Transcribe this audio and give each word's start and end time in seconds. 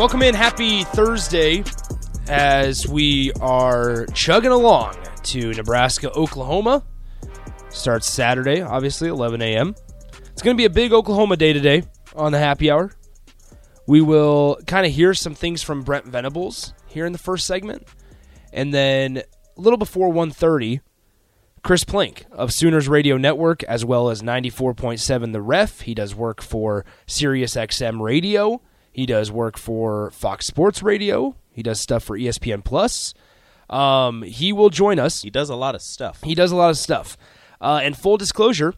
Welcome 0.00 0.22
in. 0.22 0.34
Happy 0.34 0.84
Thursday 0.84 1.62
as 2.26 2.88
we 2.88 3.32
are 3.34 4.06
chugging 4.14 4.50
along 4.50 4.96
to 5.24 5.52
Nebraska, 5.52 6.10
Oklahoma. 6.12 6.82
Starts 7.68 8.08
Saturday, 8.08 8.62
obviously, 8.62 9.10
11 9.10 9.42
a.m. 9.42 9.74
It's 10.32 10.40
going 10.40 10.56
to 10.56 10.58
be 10.58 10.64
a 10.64 10.70
big 10.70 10.94
Oklahoma 10.94 11.36
day 11.36 11.52
today 11.52 11.82
on 12.16 12.32
the 12.32 12.38
happy 12.38 12.70
hour. 12.70 12.92
We 13.86 14.00
will 14.00 14.58
kind 14.66 14.86
of 14.86 14.92
hear 14.92 15.12
some 15.12 15.34
things 15.34 15.62
from 15.62 15.82
Brent 15.82 16.06
Venables 16.06 16.72
here 16.86 17.04
in 17.04 17.12
the 17.12 17.18
first 17.18 17.46
segment. 17.46 17.86
And 18.54 18.72
then 18.72 19.18
a 19.18 19.60
little 19.60 19.76
before 19.76 20.10
1.30, 20.10 20.80
Chris 21.62 21.84
Plank 21.84 22.24
of 22.32 22.54
Sooners 22.54 22.88
Radio 22.88 23.18
Network, 23.18 23.62
as 23.64 23.84
well 23.84 24.08
as 24.08 24.22
94.7 24.22 25.32
The 25.34 25.42
Ref. 25.42 25.82
He 25.82 25.92
does 25.92 26.14
work 26.14 26.40
for 26.40 26.86
SiriusXM 27.06 28.00
Radio. 28.00 28.62
He 28.92 29.06
does 29.06 29.30
work 29.30 29.56
for 29.56 30.10
Fox 30.10 30.46
Sports 30.46 30.82
Radio. 30.82 31.36
He 31.52 31.62
does 31.62 31.80
stuff 31.80 32.04
for 32.04 32.18
ESPN 32.18 32.64
Plus. 32.64 33.14
Um, 33.68 34.22
he 34.22 34.52
will 34.52 34.70
join 34.70 34.98
us. 34.98 35.22
He 35.22 35.30
does 35.30 35.48
a 35.48 35.54
lot 35.54 35.74
of 35.74 35.82
stuff. 35.82 36.20
He 36.24 36.34
does 36.34 36.50
a 36.52 36.56
lot 36.56 36.70
of 36.70 36.76
stuff. 36.76 37.16
Uh, 37.60 37.80
and 37.82 37.96
full 37.96 38.16
disclosure, 38.16 38.74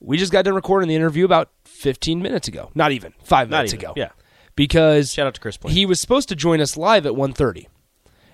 we 0.00 0.16
just 0.16 0.30
got 0.32 0.44
done 0.44 0.54
recording 0.54 0.88
the 0.88 0.94
interview 0.94 1.24
about 1.24 1.50
15 1.64 2.22
minutes 2.22 2.46
ago. 2.46 2.70
Not 2.74 2.92
even 2.92 3.14
five 3.22 3.48
Not 3.50 3.58
minutes 3.58 3.74
even, 3.74 3.84
ago. 3.86 3.92
yeah. 3.96 4.10
Because 4.54 5.12
Shout 5.12 5.26
out 5.26 5.34
to 5.34 5.40
Chris 5.40 5.58
he 5.66 5.84
was 5.86 6.00
supposed 6.00 6.28
to 6.28 6.36
join 6.36 6.60
us 6.60 6.76
live 6.76 7.06
at 7.06 7.14
1.30. 7.14 7.66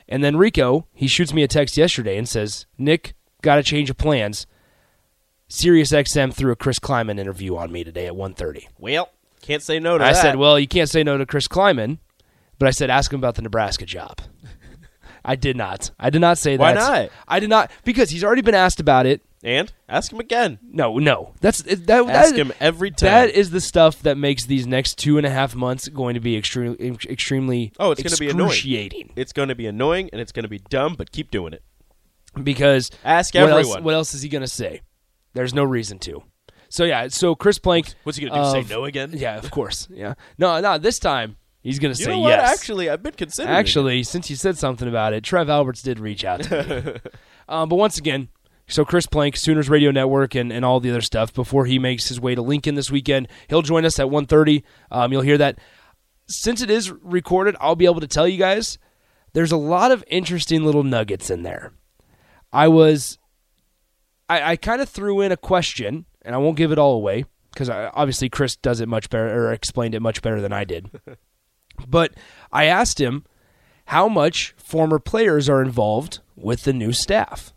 And 0.09 0.23
then 0.23 0.37
Rico, 0.37 0.87
he 0.93 1.07
shoots 1.07 1.33
me 1.33 1.43
a 1.43 1.49
text 1.49 1.77
yesterday 1.79 2.19
and 2.19 2.29
says, 2.29 2.67
Nick, 2.77 3.15
got 3.43 3.59
a 3.59 3.63
change 3.63 3.89
of 3.89 3.97
plans. 3.97 4.47
SiriusXM 5.49 6.35
threw 6.35 6.53
a 6.53 6.57
Chris 6.57 6.79
Klieman 6.79 7.19
interview 7.19 7.57
on 7.57 7.73
me 7.73 7.85
today 7.85 8.07
at 8.07 8.13
1.30. 8.13 8.67
Well, 8.79 9.09
can't 9.43 9.63
say 9.63 9.79
no 9.79 9.99
to 9.99 10.05
I 10.05 10.13
that. 10.13 10.23
said, 10.23 10.37
well, 10.37 10.59
you 10.59 10.69
can't 10.69 10.89
say 10.89 11.03
no 11.03 11.17
to 11.19 11.27
Chris 11.27 11.49
Klieman. 11.49 11.99
But 12.59 12.69
I 12.69 12.73
said, 12.73 12.91
ask 12.91 13.11
him 13.13 13.19
about 13.19 13.37
the 13.37 13.43
Nebraska 13.43 13.87
job. 13.87 14.21
I 15.25 15.35
did 15.37 15.57
not. 15.57 15.91
I 15.99 16.11
did 16.11 16.21
not 16.21 16.39
say 16.39 16.57
that. 16.57 16.61
Why 16.61 16.73
that. 16.75 16.79
not? 17.05 17.11
I 17.29 17.41
did 17.41 17.51
not 17.51 17.71
because 17.85 18.11
he's 18.11 18.23
already 18.25 18.43
been 18.43 18.55
asked 18.55 18.81
about 18.81 19.07
it. 19.07 19.23
and 19.43 19.73
ask 19.89 20.13
him 20.13 20.21
again. 20.21 20.59
No, 20.63 20.99
no. 20.99 21.33
That's 21.41 21.61
it- 21.61 21.87
that. 21.87 22.07
Ask 22.09 22.31
that- 22.35 22.39
him 22.39 22.53
every 22.61 22.91
time. 22.91 23.07
That 23.09 23.31
is 23.31 23.51
the 23.51 23.61
stuff 23.61 24.03
that 24.03 24.17
makes 24.19 24.45
these 24.45 24.67
next 24.67 24.99
two 24.99 25.17
and 25.19 25.27
a 25.27 25.31
half 25.31 25.55
months 25.55 25.89
going 25.89 26.15
to 26.15 26.21
be 26.21 26.37
extremely, 26.37 26.97
extremely. 27.09 27.73
Oh, 27.79 27.91
it's 27.93 28.03
gonna 28.03 28.17
be 28.17 28.29
annoying. 28.31 28.49
excruciating 28.51 29.13
it's 29.17 29.33
going 29.33 29.49
to 29.49 29.55
be 29.55 29.67
annoying 29.67 30.09
and 30.13 30.21
it's 30.21 30.33
going 30.33 30.45
to 30.45 30.49
be 30.51 30.59
dumb, 30.59 30.95
but 30.97 31.13
keep 31.13 31.31
doing 31.31 31.53
it. 31.55 31.63
because 32.43 32.91
Ask 33.05 33.35
what 33.35 33.43
else, 33.45 33.59
everyone. 33.61 33.85
what 33.85 33.95
else 33.95 34.15
is 34.15 34.23
he 34.23 34.29
going 34.29 34.43
to 34.43 34.49
say? 34.49 34.83
There's 35.35 35.55
no 35.55 35.65
reason 35.65 35.99
to. 36.01 36.23
So 36.71 36.85
yeah, 36.85 37.09
so 37.09 37.35
Chris 37.35 37.59
Plank. 37.59 37.95
What's 38.05 38.17
he 38.17 38.27
going 38.27 38.33
to 38.33 38.61
do? 38.61 38.67
say 38.67 38.75
no 38.75 38.85
again? 38.85 39.11
Yeah, 39.13 39.37
of 39.37 39.51
course. 39.51 39.89
Yeah, 39.91 40.15
no, 40.39 40.61
no. 40.61 40.79
This 40.79 40.99
time 40.99 41.37
he's 41.63 41.79
going 41.79 41.93
to 41.93 41.99
You 41.99 42.05
say 42.07 42.19
yes. 42.19 42.59
Actually, 42.59 42.89
I've 42.89 43.03
been 43.03 43.13
considering. 43.13 43.55
Actually, 43.55 44.03
since 44.05 44.31
you 44.31 44.37
said 44.37 44.57
something 44.57 44.89
about 44.89 45.13
it, 45.13 45.25
Trev 45.25 45.51
Alberts 45.51 45.83
did 45.83 45.99
reach 45.99 46.25
out 46.25 46.43
to 46.45 46.85
me. 46.95 47.11
um, 47.49 47.69
but 47.69 47.77
once 47.77 47.99
again, 47.99 48.29
so 48.69 48.85
Chris 48.85 49.07
Plank, 49.07 49.37
Sooners 49.37 49.69
Radio 49.69 49.91
Network, 49.91 50.37
and, 50.37 50.53
and 50.53 50.65
all 50.65 50.79
the 50.79 50.91
other 50.91 51.01
stuff. 51.01 51.35
Before 51.35 51.67
he 51.67 51.79
makes 51.81 52.09
his 52.09 52.21
way 52.21 52.37
to 52.37 52.43
Lincoln 52.43 52.77
this 52.77 52.91
weekend, 52.91 53.27
he'll 53.49 53.63
join 53.63 53.85
us 53.85 53.99
at 53.99 54.07
1.30. 54.07 54.63
Um, 54.93 55.13
you'll 55.13 55.23
hear 55.23 55.39
that. 55.39 55.59
Since 56.29 56.63
it 56.63 56.71
is 56.71 56.93
recorded, 56.93 57.57
I'll 57.61 57.75
be 57.75 57.87
able 57.87 58.01
to 58.01 58.07
tell 58.07 58.29
you 58.29 58.39
guys 58.39 58.79
there's 59.33 59.51
a 59.51 59.57
lot 59.57 59.91
of 59.91 60.05
interesting 60.07 60.65
little 60.65 60.85
nuggets 60.85 61.31
in 61.31 61.43
there. 61.43 61.73
I 62.53 62.69
was, 62.69 63.19
I, 64.29 64.53
I 64.53 64.57
kind 64.57 64.81
of 64.81 64.89
threw 64.89 65.21
in 65.21 65.33
a 65.33 65.37
question, 65.37 66.07
and 66.23 66.35
I 66.35 66.39
won't 66.39 66.57
give 66.57 66.73
it 66.73 66.79
all 66.79 66.95
away 66.95 67.25
because 67.53 67.69
obviously 67.69 68.29
Chris 68.29 68.57
does 68.57 68.81
it 68.81 68.89
much 68.89 69.11
better 69.11 69.47
or 69.47 69.53
explained 69.53 69.95
it 69.95 70.01
much 70.01 70.23
better 70.23 70.41
than 70.41 70.53
I 70.53 70.65
did. 70.65 70.91
But 71.89 72.13
I 72.53 72.67
asked 72.67 73.01
him 73.01 73.25
how 73.87 74.09
much 74.09 74.55
former 74.57 74.99
players 74.99 75.49
are 75.49 75.63
involved 75.63 76.21
with 76.37 76.65
the 76.65 76.73
new 76.73 76.93
staff. 76.93 77.53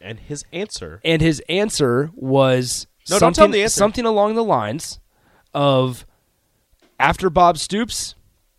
And 0.00 0.20
his 0.20 0.44
answer. 0.52 1.00
And 1.04 1.20
his 1.20 1.42
answer 1.48 2.10
was 2.14 2.86
No, 3.10 3.18
something, 3.18 3.68
something 3.68 4.04
along 4.04 4.36
the 4.36 4.44
lines 4.44 5.00
of 5.52 6.06
after 7.00 7.30
Bob 7.30 7.58
Stoops, 7.58 8.14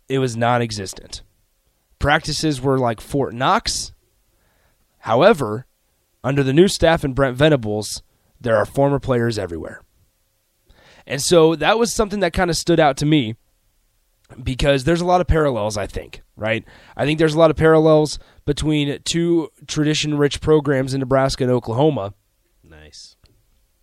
it 0.08 0.18
was 0.18 0.36
non 0.36 0.60
existent. 0.60 1.22
Practices 1.98 2.60
were 2.60 2.78
like 2.78 3.00
Fort 3.00 3.34
Knox. 3.34 3.92
However, 5.00 5.66
under 6.22 6.42
the 6.42 6.52
new 6.52 6.68
staff 6.68 7.04
and 7.04 7.14
Brent 7.14 7.36
Venables, 7.36 8.02
there 8.40 8.56
are 8.56 8.64
former 8.64 8.98
players 8.98 9.38
everywhere. 9.38 9.82
And 11.06 11.20
so 11.20 11.54
that 11.56 11.78
was 11.78 11.92
something 11.92 12.20
that 12.20 12.32
kind 12.32 12.50
of 12.50 12.56
stood 12.56 12.78
out 12.80 12.96
to 12.98 13.06
me 13.06 13.36
because 14.42 14.84
there's 14.84 15.00
a 15.00 15.04
lot 15.06 15.20
of 15.20 15.26
parallels, 15.26 15.76
I 15.76 15.86
think, 15.86 16.22
right? 16.36 16.64
I 16.96 17.04
think 17.04 17.18
there's 17.18 17.34
a 17.34 17.38
lot 17.38 17.50
of 17.50 17.56
parallels 17.56 18.18
between 18.44 19.00
two 19.04 19.48
tradition 19.66 20.16
rich 20.16 20.40
programs 20.40 20.94
in 20.94 21.00
Nebraska 21.00 21.42
and 21.44 21.52
Oklahoma, 21.52 22.14
Nice. 22.62 23.16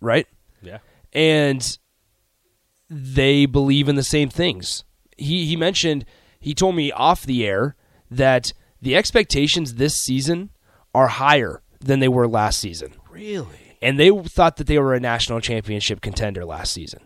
right? 0.00 0.26
Yeah. 0.62 0.78
And 1.12 1.78
they 2.88 3.44
believe 3.46 3.88
in 3.88 3.96
the 3.96 4.02
same 4.02 4.30
things. 4.30 4.84
He 5.18 5.44
he 5.46 5.56
mentioned 5.56 6.04
he 6.40 6.54
told 6.54 6.74
me 6.76 6.90
off 6.92 7.24
the 7.24 7.44
air 7.46 7.76
that 8.10 8.52
the 8.80 8.96
expectations 8.96 9.74
this 9.74 9.94
season 9.96 10.50
are 10.94 11.08
higher 11.08 11.60
than 11.80 12.00
they 12.00 12.08
were 12.08 12.26
last 12.28 12.58
season. 12.60 12.94
Really? 13.10 13.67
And 13.80 13.98
they 13.98 14.10
thought 14.10 14.56
that 14.56 14.66
they 14.66 14.78
were 14.78 14.94
a 14.94 15.00
national 15.00 15.40
championship 15.40 16.00
contender 16.00 16.44
last 16.44 16.72
season. 16.72 17.00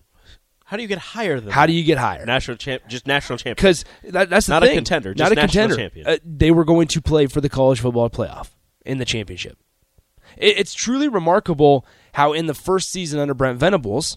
How 0.65 0.77
do 0.79 0.83
you 0.83 0.89
get 0.89 0.99
higher 0.99 1.39
than 1.39 1.51
How 1.51 1.63
that? 1.63 1.67
do 1.67 1.73
you 1.75 1.85
get 1.85 1.99
higher? 1.99 2.25
national 2.25 2.57
champ? 2.57 2.83
Just 2.89 3.07
national 3.07 3.37
champion. 3.39 3.57
Because 3.57 3.85
that, 4.05 4.31
that's 4.31 4.47
the 4.47 4.53
Not 4.55 4.63
a 4.63 4.67
thing. 4.67 4.77
contender, 4.77 5.15
not 5.15 5.31
a 5.31 5.35
national 5.35 5.49
contender. 5.69 5.77
champion. 5.77 6.07
Uh, 6.07 6.17
they 6.25 6.51
were 6.51 6.65
going 6.65 6.89
to 6.89 7.03
play 7.03 7.27
for 7.27 7.43
the 7.43 7.51
college 7.51 7.81
football 7.81 8.09
playoff 8.09 8.49
in 8.87 8.97
the 8.97 9.05
championship. 9.05 9.59
It, 10.39 10.57
it's 10.59 10.73
truly 10.73 11.09
remarkable 11.09 11.85
how 12.15 12.33
in 12.33 12.47
the 12.47 12.55
first 12.55 12.91
season 12.91 13.21
under 13.21 13.35
Brent 13.35 13.59
Venables, 13.59 14.17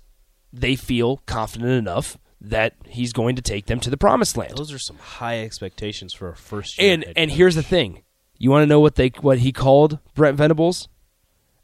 they 0.53 0.77
feel 0.77 1.17
confident 1.25 1.71
enough 1.71 2.17
that 2.39 2.75
he's 2.87 3.11
going 3.11 3.35
to 3.35 3.41
take 3.41 3.65
them 3.65 3.81
to 3.81 3.89
the 3.89 3.97
promised 3.97 4.37
land. 4.37 4.53
Those 4.55 4.71
are 4.71 4.79
some 4.79 4.97
high 4.97 5.39
expectations 5.43 6.13
for 6.13 6.29
a 6.29 6.35
first 6.37 6.77
year. 6.79 6.93
And 6.93 7.05
and 7.17 7.31
here's 7.31 7.55
the 7.55 7.63
thing, 7.63 8.03
you 8.37 8.49
want 8.49 8.61
to 8.63 8.67
know 8.67 8.79
what 8.79 8.95
they 8.95 9.09
what 9.19 9.39
he 9.39 9.51
called 9.51 9.99
Brent 10.13 10.37
Venables? 10.37 10.87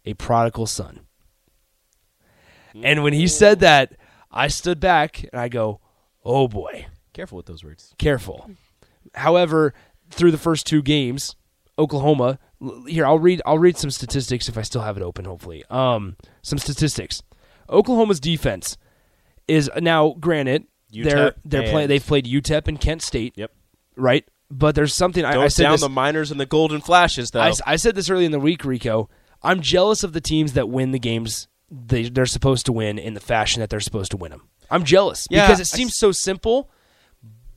A 0.06 0.14
prodigal 0.16 0.66
son. 0.68 1.02
And 2.84 3.04
when 3.04 3.14
he 3.14 3.28
said 3.28 3.60
that, 3.60 3.94
I 4.32 4.48
stood 4.48 4.80
back 4.80 5.24
and 5.32 5.40
I 5.42 5.50
go, 5.50 5.80
"Oh 6.24 6.48
boy." 6.48 6.88
careful 7.14 7.36
with 7.36 7.46
those 7.46 7.64
words. 7.64 7.94
careful. 7.98 8.50
However, 9.16 9.74
through 10.10 10.32
the 10.32 10.38
first 10.38 10.66
two 10.66 10.82
games, 10.82 11.36
Oklahoma. 11.78 12.40
Here, 12.88 13.06
I'll 13.06 13.20
read. 13.20 13.42
I'll 13.46 13.58
read 13.60 13.76
some 13.78 13.90
statistics 13.92 14.48
if 14.48 14.58
I 14.58 14.62
still 14.62 14.82
have 14.82 14.96
it 14.96 15.04
open. 15.04 15.26
Hopefully, 15.26 15.64
um, 15.70 16.16
some 16.42 16.60
statistics. 16.60 17.22
Oklahoma's 17.70 18.20
defense 18.20 18.78
is 19.48 19.70
now 19.80 20.16
granted 20.20 20.66
they're 20.92 21.34
they're 21.44 21.62
and- 21.62 21.72
playing. 21.72 21.88
They've 21.90 22.06
played 22.06 22.26
UTEP 22.26 22.68
and 22.68 22.80
Kent 22.80 23.02
State, 23.02 23.34
Yep. 23.36 23.52
right? 23.98 24.26
But 24.50 24.76
there's 24.76 24.94
something 24.94 25.26
I, 25.26 25.34
Don't 25.34 25.44
I 25.46 25.48
said 25.48 25.64
down 25.64 25.72
this, 25.74 25.82
the 25.82 25.90
miners 25.90 26.30
and 26.32 26.40
the 26.40 26.46
golden 26.46 26.82
flashes, 26.82 27.32
though. 27.32 27.40
I, 27.42 27.54
I 27.66 27.76
said 27.78 27.96
this 27.96 28.10
early 28.10 28.26
in 28.26 28.32
the 28.32 28.40
week, 28.40 28.64
Rico. 28.66 29.10
I'm 29.44 29.62
jealous 29.62 30.04
of 30.04 30.14
the 30.14 30.22
teams 30.22 30.54
that 30.54 30.70
win 30.70 30.92
the 30.92 31.00
games 31.00 31.48
they, 31.70 32.10
they're 32.10 32.26
supposed 32.26 32.66
to 32.66 32.74
win 32.74 32.98
in 33.00 33.14
the 33.14 33.20
fashion 33.20 33.60
that 33.62 33.70
they're 33.70 33.80
supposed 33.80 34.12
to 34.12 34.18
win 34.18 34.32
them. 34.32 34.48
I'm 34.70 34.84
jealous 34.84 35.28
Yeah, 35.30 35.46
because 35.48 35.60
it 35.60 35.68
seems 35.68 35.96
so 35.98 36.12
simple, 36.12 36.70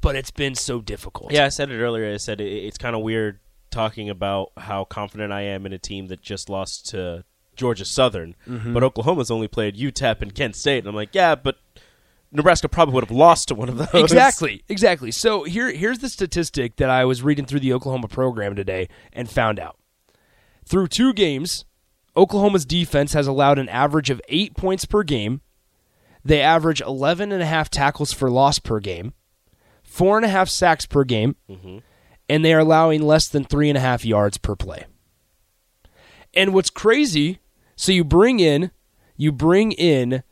but 0.01 0.17
it's 0.17 0.31
been 0.31 0.55
so 0.55 0.81
difficult. 0.81 1.33
Yeah, 1.33 1.45
I 1.45 1.49
said 1.49 1.71
it 1.71 1.79
earlier. 1.81 2.13
I 2.13 2.17
said 2.19 2.41
it, 2.41 2.47
it's 2.47 2.79
kind 2.79 2.95
of 2.97 3.03
weird 3.03 3.41
talking 3.71 4.09
about 4.09 4.53
how 4.57 4.85
confident 4.85 5.33
I 5.33 5.43
am 5.43 5.67
in 5.67 5.73
a 5.73 5.79
team 5.79 6.07
that 6.07 6.23
just 6.23 6.49
lost 6.49 6.87
to 6.91 7.25
Georgia 7.57 7.85
Southern, 7.85 8.35
Mm-hmm. 8.49 8.73
but 8.75 8.83
Oklahoma's 8.83 9.31
only 9.31 9.49
played 9.49 9.77
UTEP 9.77 10.23
and 10.23 10.35
Kent 10.35 10.57
State, 10.57 10.79
and 10.79 10.89
I'm 10.89 10.95
like, 10.95 11.15
yeah, 11.15 11.35
but 11.35 11.57
Nebraska 12.33 12.69
probably 12.69 12.95
would 12.95 13.05
have 13.05 13.17
lost 13.17 13.49
to 13.49 13.55
one 13.55 13.69
of 13.69 13.79
those. 13.79 13.95
Exactly, 13.95 14.65
exactly. 14.69 15.11
So 15.13 15.45
here, 15.45 15.71
here's 15.73 15.99
the 16.01 16.09
statistic 16.09 16.77
that 16.77 16.91
I 16.91 17.05
was 17.05 17.23
reading 17.23 17.47
through 17.47 17.61
the 17.61 17.73
Oklahoma 17.73 18.09
program 18.09 18.55
today 18.57 18.89
and 19.13 19.29
found 19.31 19.59
out. 19.61 19.77
Through 20.65 20.89
two 20.89 21.13
games, 21.13 21.65
Oklahoma's 22.17 22.65
defense 22.65 23.13
has 23.13 23.27
allowed 23.27 23.59
an 23.59 23.69
average 23.69 24.11
of 24.11 24.21
eight 24.29 24.57
points 24.57 24.85
per 24.85 25.03
game. 25.03 25.41
They 26.25 26.41
average 26.41 26.81
11 26.81 27.33
and 27.33 27.43
a 27.43 27.47
half 27.47 27.69
tackles 27.69 28.13
for 28.13 28.31
loss 28.31 28.59
per 28.59 28.81
game, 28.81 29.13
four 29.83 30.17
and 30.17 30.25
a 30.25 30.29
half 30.29 30.49
sacks 30.49 30.87
per 30.87 31.05
game, 31.05 31.37
mm-hmm. 31.51 31.79
and 32.29 32.45
they 32.45 32.55
are 32.55 32.61
allowing 32.61 33.03
less 33.03 33.29
than 33.29 33.45
three 33.45 33.69
and 33.69 33.77
a 33.77 33.81
half 33.81 34.05
yards 34.05 34.39
per 34.39 34.57
play. 34.57 34.87
And 36.33 36.55
what's 36.55 36.71
crazy, 36.71 37.41
so 37.77 37.93
you 37.93 38.05
bring 38.05 38.41
in, 38.41 38.71
you 39.17 39.33
bring 39.33 39.73
in 39.73 40.23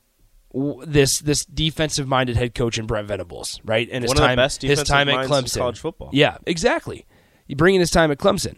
this 0.86 1.20
this 1.20 1.44
defensive 1.44 2.06
minded 2.06 2.36
head 2.36 2.54
coach 2.54 2.78
in 2.78 2.86
Brent 2.86 3.08
Venables, 3.08 3.60
right? 3.64 3.88
And 3.90 4.04
his 4.04 4.10
One 4.10 4.16
of 4.16 4.20
the 4.22 4.26
time, 4.26 4.36
best 4.36 4.62
his 4.62 4.82
time 4.82 5.08
at 5.08 5.26
Clemson, 5.26 5.58
college 5.58 5.78
football. 5.78 6.10
Yeah, 6.12 6.38
exactly. 6.46 7.06
You 7.46 7.56
bring 7.56 7.74
in 7.74 7.80
his 7.80 7.90
time 7.90 8.10
at 8.10 8.18
Clemson, 8.18 8.56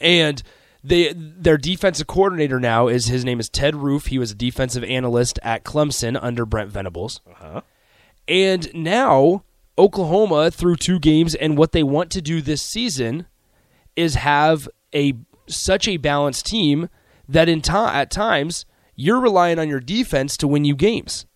and 0.00 0.42
they 0.88 1.12
their 1.14 1.56
defensive 1.58 2.06
coordinator 2.06 2.60
now 2.60 2.88
is 2.88 3.06
his 3.06 3.24
name 3.24 3.40
is 3.40 3.48
Ted 3.48 3.74
Roof. 3.74 4.06
He 4.06 4.18
was 4.18 4.30
a 4.30 4.34
defensive 4.34 4.84
analyst 4.84 5.38
at 5.42 5.64
Clemson 5.64 6.18
under 6.20 6.46
Brent 6.46 6.70
Venables, 6.70 7.20
Uh-huh. 7.30 7.60
and 8.28 8.72
now 8.74 9.42
Oklahoma 9.78 10.50
through 10.50 10.76
two 10.76 10.98
games 10.98 11.34
and 11.34 11.58
what 11.58 11.72
they 11.72 11.82
want 11.82 12.10
to 12.12 12.22
do 12.22 12.40
this 12.40 12.62
season 12.62 13.26
is 13.94 14.14
have 14.14 14.68
a 14.94 15.14
such 15.48 15.86
a 15.86 15.96
balanced 15.96 16.46
team 16.46 16.88
that 17.28 17.48
in 17.48 17.60
at 17.68 18.10
times 18.10 18.64
you're 18.94 19.20
relying 19.20 19.58
on 19.58 19.68
your 19.68 19.80
defense 19.80 20.36
to 20.38 20.48
win 20.48 20.64
you 20.64 20.74
games 20.74 21.26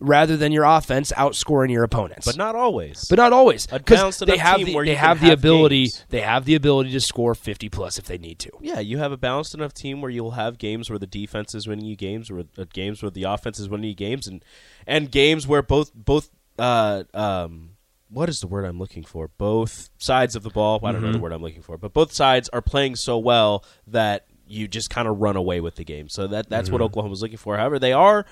rather 0.00 0.36
than 0.36 0.52
your 0.52 0.64
offense 0.64 1.12
outscoring 1.16 1.70
your 1.70 1.82
opponents. 1.84 2.26
But 2.26 2.36
not 2.36 2.54
always. 2.54 3.06
But 3.08 3.16
not 3.16 3.32
always, 3.32 3.66
because 3.66 4.18
they 4.18 4.36
have 4.36 4.58
the, 4.64 4.80
they 4.84 4.94
have 4.94 5.20
the 5.20 5.32
ability 5.32 5.84
games. 5.84 6.04
they 6.08 6.20
have 6.20 6.44
the 6.44 6.54
ability 6.54 6.92
to 6.92 7.00
score 7.00 7.34
fifty 7.34 7.68
plus 7.68 7.98
if 7.98 8.04
they 8.06 8.18
need 8.18 8.38
to. 8.40 8.50
yeah, 8.60 8.80
you 8.80 8.98
have 8.98 9.12
a 9.12 9.16
balanced 9.16 9.54
enough 9.54 9.74
team 9.74 10.00
where 10.00 10.10
you'll 10.10 10.32
have 10.32 10.58
games 10.58 10.90
where 10.90 10.98
the 10.98 11.06
defense 11.06 11.54
is 11.54 11.66
winning 11.66 11.86
you 11.86 11.96
games, 11.96 12.30
or 12.30 12.40
uh, 12.40 12.64
games 12.72 13.02
where 13.02 13.10
the 13.10 13.24
offense 13.24 13.58
is 13.58 13.68
winning 13.68 13.88
you 13.88 13.94
games, 13.96 14.26
and 14.26 14.44
and 14.86 15.10
games 15.10 15.46
where 15.46 15.62
both 15.62 15.92
both 15.94 16.30
uh 16.58 17.04
um 17.14 17.70
what 18.10 18.28
is 18.28 18.40
the 18.40 18.46
word 18.46 18.64
I'm 18.64 18.78
looking 18.78 19.04
for? 19.04 19.28
Both 19.36 19.90
sides 19.98 20.34
of 20.34 20.42
the 20.42 20.50
ball. 20.50 20.80
I 20.82 20.92
don't 20.92 21.02
know 21.02 21.12
the 21.12 21.18
word 21.18 21.32
I'm 21.32 21.42
looking 21.42 21.60
for, 21.62 21.76
but 21.76 21.92
both 21.92 22.12
sides 22.12 22.48
are 22.50 22.62
playing 22.62 22.96
so 22.96 23.18
well 23.18 23.64
that 23.86 24.26
you 24.46 24.66
just 24.66 24.88
kind 24.88 25.06
of 25.06 25.18
run 25.20 25.36
away 25.36 25.60
with 25.60 25.74
the 25.74 25.84
game. 25.84 26.08
So 26.08 26.26
that 26.28 26.48
that's 26.48 26.70
what 26.70 26.80
Oklahoma's 26.80 27.20
looking 27.20 27.36
for. 27.36 27.58
However, 27.58 27.78
they 27.78 27.92
are, 27.92 28.24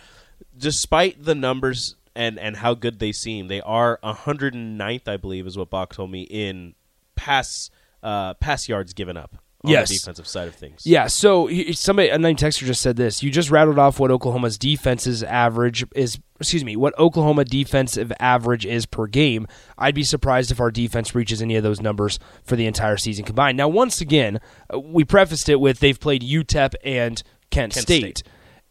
despite 0.56 1.24
the 1.24 1.34
numbers 1.34 1.96
and 2.14 2.38
and 2.38 2.56
how 2.56 2.74
good 2.74 2.98
they 2.98 3.12
seem, 3.12 3.48
they 3.48 3.60
are 3.60 3.98
109th, 4.02 5.08
I 5.08 5.16
believe, 5.16 5.46
is 5.46 5.56
what 5.58 5.70
Bach 5.70 5.94
told 5.94 6.10
me 6.10 6.22
in 6.22 6.74
pass 7.14 7.70
uh, 8.02 8.34
pass 8.34 8.68
yards 8.68 8.92
given 8.92 9.16
up 9.16 9.36
on 9.64 9.70
Yes. 9.72 9.88
the 9.88 9.96
defensive 9.98 10.28
side 10.28 10.48
of 10.48 10.54
things. 10.54 10.82
Yeah, 10.86 11.08
so 11.08 11.48
somebody 11.72 12.08
a 12.08 12.18
nine 12.18 12.36
texter 12.36 12.64
just 12.64 12.80
said 12.82 12.96
this. 12.96 13.22
You 13.22 13.30
just 13.30 13.50
rattled 13.50 13.78
off 13.78 13.98
what 13.98 14.10
Oklahoma's 14.10 14.58
defense's 14.58 15.22
average 15.22 15.84
is. 15.94 16.18
Excuse 16.38 16.64
me, 16.64 16.76
what 16.76 16.96
Oklahoma 16.98 17.44
defensive 17.46 18.12
average 18.20 18.66
is 18.66 18.84
per 18.84 19.06
game. 19.06 19.46
I'd 19.78 19.94
be 19.94 20.04
surprised 20.04 20.50
if 20.50 20.60
our 20.60 20.70
defense 20.70 21.14
reaches 21.14 21.40
any 21.40 21.56
of 21.56 21.62
those 21.62 21.80
numbers 21.80 22.18
for 22.44 22.56
the 22.56 22.66
entire 22.66 22.98
season 22.98 23.24
combined. 23.24 23.56
Now, 23.56 23.68
once 23.68 24.02
again, 24.02 24.38
uh, 24.72 24.78
we 24.78 25.02
prefaced 25.04 25.48
it 25.48 25.58
with 25.60 25.80
they've 25.80 25.98
played 25.98 26.22
UTEP 26.22 26.74
and 26.84 27.22
Kent, 27.50 27.72
Kent 27.72 27.72
State, 27.74 28.18
State. 28.18 28.22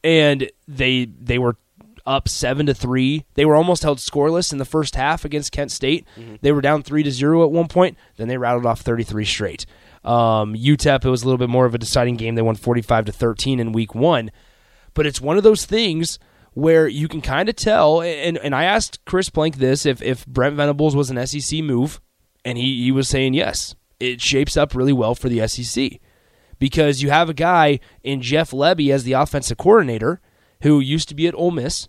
and 0.03 0.49
they 0.67 1.05
they 1.05 1.39
were 1.39 1.57
up 2.05 2.27
seven 2.29 2.65
to 2.67 2.73
three. 2.73 3.25
They 3.33 3.45
were 3.45 3.55
almost 3.55 3.83
held 3.83 3.97
scoreless 3.99 4.51
in 4.51 4.57
the 4.57 4.65
first 4.65 4.95
half 4.95 5.25
against 5.25 5.51
Kent 5.51 5.71
State. 5.71 6.07
They 6.41 6.51
were 6.51 6.61
down 6.61 6.83
three 6.83 7.03
to 7.03 7.11
zero 7.11 7.43
at 7.43 7.51
one 7.51 7.67
point. 7.67 7.97
Then 8.17 8.27
they 8.27 8.37
rattled 8.37 8.65
off 8.65 8.81
thirty 8.81 9.03
three 9.03 9.25
straight. 9.25 9.65
Um, 10.03 10.53
UTEP 10.53 11.03
it 11.03 11.09
was 11.09 11.23
a 11.23 11.25
little 11.25 11.39
bit 11.39 11.49
more 11.49 11.65
of 11.65 11.73
a 11.73 11.79
deciding 11.79 12.15
game. 12.17 12.35
They 12.35 12.41
won 12.41 12.55
forty 12.55 12.81
five 12.81 13.05
to 13.05 13.11
thirteen 13.11 13.59
in 13.59 13.71
week 13.71 13.95
one, 13.95 14.31
but 14.93 15.05
it's 15.05 15.19
one 15.21 15.37
of 15.37 15.43
those 15.43 15.65
things 15.65 16.19
where 16.53 16.87
you 16.87 17.07
can 17.07 17.21
kind 17.21 17.49
of 17.49 17.55
tell. 17.55 18.01
And 18.01 18.37
and 18.37 18.53
I 18.53 18.65
asked 18.65 19.03
Chris 19.05 19.29
Plank 19.29 19.57
this 19.57 19.85
if 19.85 20.01
if 20.01 20.25
Brent 20.27 20.55
Venables 20.55 20.95
was 20.95 21.09
an 21.09 21.25
SEC 21.25 21.59
move, 21.63 22.01
and 22.43 22.57
he 22.57 22.83
he 22.83 22.91
was 22.91 23.09
saying 23.09 23.33
yes. 23.33 23.75
It 23.99 24.21
shapes 24.21 24.57
up 24.57 24.75
really 24.75 24.93
well 24.93 25.15
for 25.15 25.29
the 25.29 25.47
SEC 25.47 25.99
because 26.59 27.01
you 27.01 27.09
have 27.09 27.29
a 27.29 27.33
guy 27.33 27.79
in 28.03 28.21
Jeff 28.21 28.51
Lebby 28.51 28.93
as 28.93 29.03
the 29.03 29.13
offensive 29.13 29.57
coordinator 29.57 30.21
who 30.61 30.79
used 30.79 31.07
to 31.09 31.15
be 31.15 31.27
at 31.27 31.35
Ole 31.35 31.51
Miss 31.51 31.87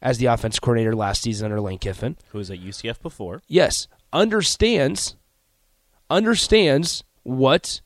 as 0.00 0.18
the 0.18 0.26
offense 0.26 0.58
coordinator 0.58 0.94
last 0.94 1.22
season 1.22 1.46
under 1.46 1.60
Lane 1.60 1.78
Kiffin. 1.78 2.16
Who 2.30 2.38
was 2.38 2.50
at 2.50 2.60
UCF 2.60 3.00
before? 3.02 3.42
Yes, 3.48 3.88
understands 4.12 5.16
understands 6.10 7.04
what 7.22 7.80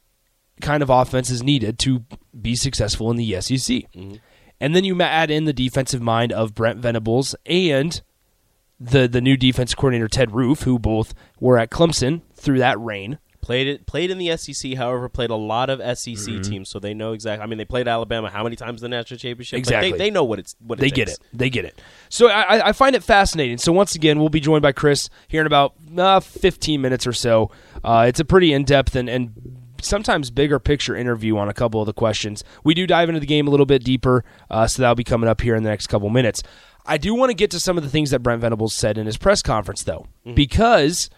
kind 0.61 0.83
of 0.83 0.91
offense 0.91 1.31
is 1.31 1.43
needed 1.43 1.79
to 1.81 2.05
be 2.41 2.55
successful 2.55 3.11
in 3.11 3.17
the 3.17 3.41
SEC. 3.41 3.59
Mm-hmm. 3.59 4.15
And 4.61 4.77
then 4.77 4.85
you 4.85 5.01
add 5.03 5.31
in 5.31 5.45
the 5.45 5.53
defensive 5.53 6.01
mind 6.01 6.33
of 6.33 6.55
Brent 6.55 6.79
Venables 6.79 7.35
and 7.45 8.01
the 8.79 9.09
the 9.09 9.21
new 9.21 9.37
defense 9.37 9.75
coordinator 9.75 10.09
Ted 10.09 10.33
Roof, 10.33 10.63
who 10.63 10.79
both 10.79 11.15
were 11.41 11.59
at 11.59 11.71
Clemson 11.71 12.23
through 12.35 12.59
that 12.59 12.79
reign. 12.81 13.19
Played 13.43 13.67
it. 13.67 13.87
Played 13.87 14.11
in 14.13 14.19
the 14.19 14.37
SEC. 14.37 14.75
However, 14.75 15.09
played 15.09 15.31
a 15.31 15.35
lot 15.37 15.69
of 15.69 15.81
SEC 15.99 16.15
Mm-hmm. 16.15 16.41
teams, 16.43 16.71
so 16.71 16.79
they 16.79 16.95
know 16.95 17.13
exactly. 17.13 17.43
I 17.43 17.47
mean, 17.47 17.59
they 17.59 17.65
played 17.65 17.89
Alabama 17.89 18.31
how 18.31 18.45
many 18.45 18.55
times 18.57 18.83
in 18.83 18.91
the 18.91 18.97
national 18.97 19.19
championship? 19.19 19.57
Like, 19.57 19.59
Exactly. 19.61 19.91
they, 19.93 19.99
they 19.99 20.11
know 20.11 20.23
what 20.25 20.39
it's 20.39 20.55
what 20.61 20.79
They 20.79 20.87
it 20.87 20.95
get 20.95 21.09
it. 21.09 21.19
They 21.33 21.51
get 21.51 21.65
it. 21.65 21.81
So 22.09 22.29
I, 22.29 22.69
I- 22.69 22.73
find 22.73 22.95
it 22.97 23.03
fascinating. 23.03 23.59
So 23.59 23.73
once 23.73 23.95
again, 23.97 24.21
we'll 24.21 24.29
be 24.29 24.41
joined 24.41 24.63
by 24.63 24.71
Chris 24.73 25.11
here 25.29 25.41
in 25.41 25.47
about 25.49 25.75
uh, 25.99 26.21
15 26.21 26.81
minutes 26.81 27.05
or 27.07 27.13
so. 27.13 27.51
Uh, 27.83 28.05
it's 28.09 28.21
a 28.21 28.25
pretty 28.25 28.53
in 28.53 28.63
depth 28.65 28.95
and, 28.95 29.09
and 29.09 29.59
sometimes 29.83 30.31
bigger 30.31 30.61
picture 30.61 30.95
interview 30.95 31.37
on 31.37 31.49
a 31.49 31.53
couple 31.53 31.81
of 31.81 31.87
the 31.87 31.93
questions. 31.93 32.45
We 32.63 32.75
do 32.75 32.87
dive 32.87 33.09
into 33.09 33.21
the 33.21 33.27
game 33.27 33.49
a 33.49 33.51
little 33.51 33.67
bit 33.67 33.83
deeper, 33.83 34.25
uh, 34.51 34.69
so 34.69 34.81
that'll 34.83 34.95
be 34.95 35.03
coming 35.03 35.29
up 35.29 35.41
here 35.41 35.57
in 35.57 35.65
the 35.65 35.71
next 35.71 35.89
couple 35.89 36.09
minutes. 36.11 36.45
I 36.87 36.97
do 36.99 37.13
want 37.15 37.31
to 37.31 37.35
get 37.35 37.51
to 37.53 37.59
some 37.61 37.77
of 37.77 37.83
the 37.83 37.91
things 37.91 38.11
that 38.11 38.21
Brent 38.21 38.41
Venables 38.41 38.75
said 38.75 38.99
in 38.99 39.07
his 39.07 39.17
press 39.17 39.43
conference, 39.43 39.83
though, 39.83 40.07
because 40.35 41.11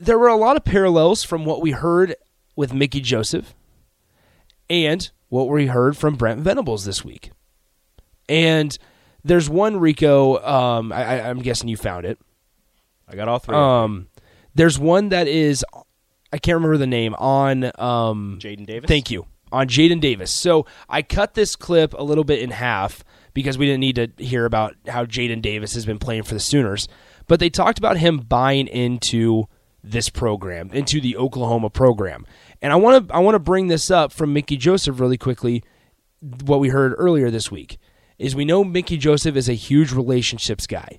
there 0.00 0.18
were 0.18 0.28
a 0.28 0.36
lot 0.36 0.56
of 0.56 0.64
parallels 0.64 1.22
from 1.22 1.44
what 1.44 1.60
we 1.62 1.70
heard 1.72 2.16
with 2.56 2.72
Mickey 2.74 3.00
Joseph 3.00 3.54
and 4.68 5.10
what 5.28 5.48
we 5.48 5.66
heard 5.66 5.96
from 5.96 6.16
Brent 6.16 6.40
Venables 6.40 6.84
this 6.84 7.04
week. 7.04 7.30
And 8.28 8.76
there's 9.24 9.48
one 9.50 9.78
Rico. 9.78 10.38
Um, 10.44 10.92
I, 10.92 11.20
I- 11.20 11.30
I'm 11.30 11.40
guessing 11.40 11.68
you 11.68 11.76
found 11.76 12.06
it. 12.06 12.18
I 13.08 13.16
got 13.16 13.28
all 13.28 13.38
three. 13.38 13.56
Um, 13.56 14.08
there's 14.54 14.78
one 14.78 15.08
that 15.10 15.26
is 15.28 15.64
I 16.32 16.38
can't 16.38 16.56
remember 16.56 16.76
the 16.78 16.86
name 16.86 17.14
on. 17.14 17.64
Um, 17.78 18.38
Jaden 18.40 18.66
Davis. 18.66 18.88
Thank 18.88 19.10
you 19.10 19.26
on 19.52 19.66
Jaden 19.68 20.00
Davis. 20.00 20.30
So 20.30 20.64
I 20.88 21.02
cut 21.02 21.34
this 21.34 21.56
clip 21.56 21.92
a 21.94 22.02
little 22.04 22.22
bit 22.24 22.38
in 22.40 22.50
half 22.50 23.02
because 23.34 23.58
we 23.58 23.66
didn't 23.66 23.80
need 23.80 23.96
to 23.96 24.10
hear 24.24 24.44
about 24.44 24.76
how 24.86 25.04
Jaden 25.04 25.42
Davis 25.42 25.74
has 25.74 25.84
been 25.84 25.98
playing 25.98 26.22
for 26.22 26.34
the 26.34 26.40
Sooners, 26.40 26.86
but 27.26 27.40
they 27.40 27.50
talked 27.50 27.78
about 27.78 27.96
him 27.96 28.18
buying 28.18 28.68
into 28.68 29.46
this 29.82 30.08
program, 30.08 30.70
into 30.72 31.00
the 31.00 31.16
Oklahoma 31.16 31.70
program, 31.70 32.26
and 32.60 32.72
I 32.72 32.76
want 32.76 33.08
to 33.08 33.14
I 33.14 33.18
want 33.18 33.34
to 33.34 33.40
bring 33.40 33.68
this 33.68 33.90
up 33.90 34.12
from 34.12 34.32
Mickey 34.32 34.56
Joseph 34.56 35.00
really 35.00 35.18
quickly. 35.18 35.62
What 36.20 36.60
we 36.60 36.68
heard 36.68 36.94
earlier 36.98 37.30
this 37.30 37.50
week 37.50 37.78
is 38.18 38.36
we 38.36 38.44
know 38.44 38.62
Mickey 38.62 38.98
Joseph 38.98 39.36
is 39.36 39.48
a 39.48 39.54
huge 39.54 39.92
relationships 39.92 40.66
guy. 40.66 40.98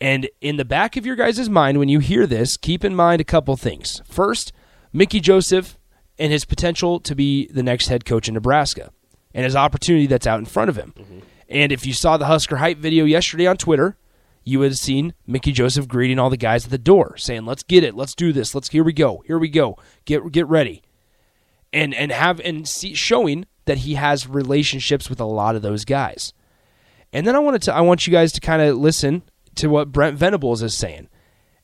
And 0.00 0.28
in 0.40 0.56
the 0.56 0.64
back 0.64 0.96
of 0.96 1.06
your 1.06 1.16
guys' 1.16 1.48
mind, 1.48 1.78
when 1.78 1.88
you 1.88 2.00
hear 2.00 2.26
this, 2.26 2.56
keep 2.56 2.84
in 2.84 2.94
mind 2.94 3.20
a 3.20 3.24
couple 3.24 3.56
things. 3.56 4.02
First, 4.04 4.52
Mickey 4.92 5.20
Joseph 5.20 5.78
and 6.18 6.32
his 6.32 6.44
potential 6.44 7.00
to 7.00 7.14
be 7.14 7.46
the 7.46 7.62
next 7.62 7.88
head 7.88 8.04
coach 8.04 8.28
in 8.28 8.34
Nebraska 8.34 8.90
and 9.32 9.44
his 9.44 9.56
opportunity 9.56 10.06
that's 10.06 10.26
out 10.26 10.38
in 10.38 10.44
front 10.44 10.68
of 10.68 10.76
him. 10.76 10.92
Mm-hmm. 10.98 11.18
And 11.48 11.72
if 11.72 11.86
you 11.86 11.92
saw 11.92 12.16
the 12.16 12.26
Husker 12.26 12.56
Hype 12.56 12.78
video 12.78 13.04
yesterday 13.04 13.46
on 13.46 13.56
Twitter, 13.56 13.96
you 14.44 14.58
would 14.58 14.72
have 14.72 14.78
seen 14.78 15.14
Mickey 15.26 15.52
Joseph 15.52 15.88
greeting 15.88 16.18
all 16.18 16.30
the 16.30 16.36
guys 16.36 16.64
at 16.64 16.70
the 16.70 16.78
door, 16.78 17.16
saying, 17.16 17.44
Let's 17.44 17.62
get 17.62 17.84
it, 17.84 17.94
let's 17.94 18.14
do 18.14 18.32
this, 18.32 18.54
let's 18.54 18.70
here 18.70 18.84
we 18.84 18.92
go, 18.92 19.22
here 19.26 19.38
we 19.38 19.48
go, 19.48 19.76
get 20.04 20.30
get 20.32 20.46
ready. 20.46 20.82
And 21.72 21.94
and 21.94 22.12
have 22.12 22.40
and 22.40 22.68
see 22.68 22.94
showing 22.94 23.46
that 23.64 23.78
he 23.78 23.94
has 23.94 24.28
relationships 24.28 25.08
with 25.08 25.20
a 25.20 25.24
lot 25.24 25.56
of 25.56 25.62
those 25.62 25.84
guys. 25.84 26.32
And 27.12 27.26
then 27.26 27.36
I 27.36 27.40
wanted 27.40 27.62
to 27.62 27.74
I 27.74 27.80
want 27.80 28.06
you 28.06 28.12
guys 28.12 28.32
to 28.32 28.40
kind 28.40 28.62
of 28.62 28.76
listen 28.76 29.22
to 29.56 29.68
what 29.68 29.92
Brent 29.92 30.16
Venables 30.16 30.62
is 30.62 30.74
saying. 30.74 31.08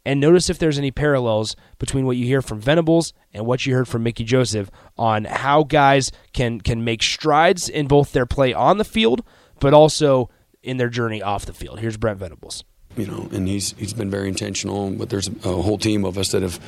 And 0.05 0.21
notice 0.21 0.49
if 0.49 0.59
there's 0.59 0.79
any 0.79 0.91
parallels 0.91 1.55
between 1.79 2.07
what 2.07 2.17
you 2.17 2.25
hear 2.25 2.41
from 2.41 2.61
Venables 2.61 3.13
and 3.35 3.45
what 3.45 3.67
you 3.67 3.75
heard 3.75 3.89
from 3.89 4.05
Mickey 4.05 4.25
Joseph 4.25 4.71
on 4.97 5.25
how 5.25 5.65
guys 5.65 6.11
can 6.33 6.61
can 6.61 6.83
make 6.85 7.03
strides 7.03 7.69
in 7.69 7.87
both 7.89 8.13
their 8.13 8.25
play 8.25 8.55
on 8.55 8.79
the 8.79 8.85
field, 8.85 9.23
but 9.61 9.75
also 9.75 10.31
in 10.69 10.77
their 10.77 10.89
journey 10.91 11.23
off 11.23 11.47
the 11.47 11.53
field. 11.53 11.81
Here's 11.81 11.97
Brent 11.97 12.19
Venables. 12.19 12.63
you 12.97 13.07
know, 13.07 13.29
and 13.33 13.49
he's 13.49 13.75
he's 13.79 13.93
been 13.95 14.11
very 14.11 14.29
intentional. 14.29 14.91
But 14.91 15.09
there's 15.09 15.29
a 15.29 15.63
whole 15.63 15.79
team 15.79 16.05
of 16.05 16.19
us 16.19 16.33
that 16.33 16.43
have 16.43 16.59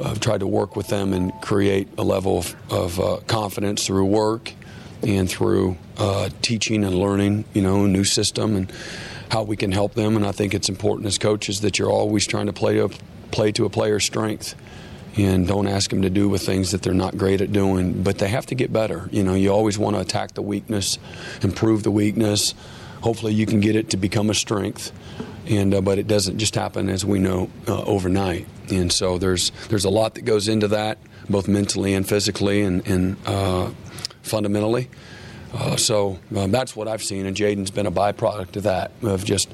uh, 0.00 0.14
tried 0.14 0.40
to 0.40 0.46
work 0.46 0.76
with 0.76 0.88
them 0.88 1.12
and 1.12 1.32
create 1.42 1.88
a 1.98 2.02
level 2.04 2.38
of, 2.38 2.54
of 2.70 3.00
uh, 3.00 3.16
confidence 3.26 3.86
through 3.86 4.06
work 4.06 4.52
and 5.02 5.28
through 5.28 5.76
uh, 5.98 6.28
teaching 6.42 6.84
and 6.84 6.94
learning. 6.98 7.44
You 7.54 7.62
know, 7.62 7.84
a 7.84 7.88
new 7.88 8.04
system 8.04 8.56
and 8.56 8.72
how 9.30 9.42
we 9.42 9.56
can 9.56 9.72
help 9.72 9.94
them. 9.94 10.16
And 10.16 10.26
I 10.26 10.32
think 10.32 10.54
it's 10.54 10.68
important 10.68 11.06
as 11.06 11.18
coaches 11.18 11.60
that 11.60 11.78
you're 11.78 11.90
always 11.90 12.26
trying 12.26 12.46
to 12.46 12.52
play 12.52 12.74
to 12.76 12.88
play 13.30 13.52
to 13.52 13.64
a 13.64 13.70
player's 13.70 14.04
strength. 14.04 14.54
and 15.16 15.46
don't 15.46 15.66
ask 15.66 15.90
them 15.90 16.02
to 16.02 16.10
do 16.10 16.28
with 16.28 16.42
things 16.42 16.70
that 16.70 16.82
they're 16.82 16.94
not 16.94 17.16
great 17.16 17.40
at 17.40 17.50
doing. 17.52 18.02
But 18.02 18.18
they 18.18 18.28
have 18.28 18.46
to 18.46 18.54
get 18.54 18.72
better. 18.72 19.08
You 19.10 19.22
know, 19.24 19.34
you 19.34 19.50
always 19.52 19.76
want 19.78 19.96
to 19.96 20.00
attack 20.00 20.34
the 20.34 20.42
weakness, 20.42 20.98
improve 21.42 21.82
the 21.82 21.90
weakness. 21.90 22.54
Hopefully, 23.02 23.34
you 23.34 23.46
can 23.46 23.60
get 23.60 23.76
it 23.76 23.90
to 23.90 23.96
become 23.96 24.30
a 24.30 24.34
strength. 24.34 24.92
And 25.48 25.74
uh, 25.74 25.80
but 25.80 25.98
it 25.98 26.06
doesn't 26.06 26.38
just 26.38 26.54
happen, 26.54 26.88
as 26.88 27.04
we 27.04 27.18
know, 27.18 27.50
uh, 27.66 27.82
overnight. 27.82 28.46
And 28.70 28.92
so 28.92 29.18
there's 29.18 29.50
there's 29.68 29.84
a 29.84 29.90
lot 29.90 30.14
that 30.14 30.22
goes 30.22 30.48
into 30.48 30.68
that, 30.68 30.98
both 31.28 31.48
mentally 31.48 31.94
and 31.94 32.06
physically, 32.06 32.62
and, 32.62 32.86
and 32.86 33.16
uh, 33.26 33.70
fundamentally. 34.22 34.88
Uh, 35.52 35.76
so 35.76 36.18
um, 36.36 36.52
that's 36.52 36.76
what 36.76 36.86
I've 36.86 37.02
seen, 37.02 37.26
and 37.26 37.36
Jaden's 37.36 37.72
been 37.72 37.86
a 37.86 37.90
byproduct 37.90 38.56
of 38.56 38.62
that, 38.64 38.92
of 39.02 39.24
just 39.24 39.52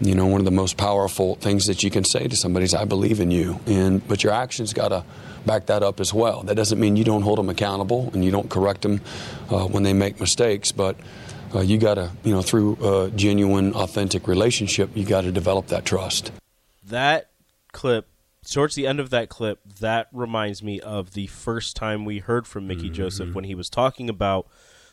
you 0.00 0.14
know 0.14 0.26
one 0.26 0.40
of 0.40 0.44
the 0.44 0.50
most 0.50 0.76
powerful 0.76 1.34
things 1.36 1.66
that 1.66 1.82
you 1.82 1.90
can 1.90 2.04
say 2.04 2.28
to 2.28 2.36
somebody 2.36 2.64
is 2.64 2.72
i 2.72 2.84
believe 2.84 3.18
in 3.18 3.30
you 3.30 3.58
and 3.66 4.06
but 4.06 4.22
your 4.22 4.32
actions 4.32 4.72
got 4.72 4.88
to 4.88 5.04
back 5.44 5.66
that 5.66 5.82
up 5.82 5.98
as 5.98 6.14
well 6.14 6.42
that 6.44 6.54
doesn't 6.54 6.78
mean 6.78 6.94
you 6.94 7.04
don't 7.04 7.22
hold 7.22 7.38
them 7.38 7.48
accountable 7.48 8.10
and 8.12 8.24
you 8.24 8.30
don't 8.30 8.48
correct 8.48 8.82
them 8.82 9.00
uh, 9.50 9.66
when 9.66 9.82
they 9.82 9.92
make 9.92 10.20
mistakes 10.20 10.70
but 10.70 10.96
uh, 11.54 11.60
you 11.60 11.78
got 11.78 11.94
to 11.94 12.10
you 12.24 12.32
know 12.32 12.42
through 12.42 12.76
a 12.82 13.10
genuine 13.10 13.72
authentic 13.74 14.26
relationship 14.26 14.90
you 14.94 15.04
got 15.04 15.22
to 15.22 15.32
develop 15.32 15.66
that 15.68 15.84
trust 15.84 16.32
that 16.84 17.30
clip 17.72 18.08
towards 18.48 18.74
the 18.74 18.86
end 18.86 19.00
of 19.00 19.10
that 19.10 19.28
clip 19.28 19.60
that 19.80 20.08
reminds 20.12 20.62
me 20.62 20.80
of 20.80 21.12
the 21.12 21.26
first 21.26 21.76
time 21.76 22.04
we 22.04 22.18
heard 22.18 22.46
from 22.46 22.66
mickey 22.66 22.84
mm-hmm. 22.84 22.94
joseph 22.94 23.34
when 23.34 23.44
he 23.44 23.54
was 23.54 23.68
talking 23.68 24.08
about 24.08 24.46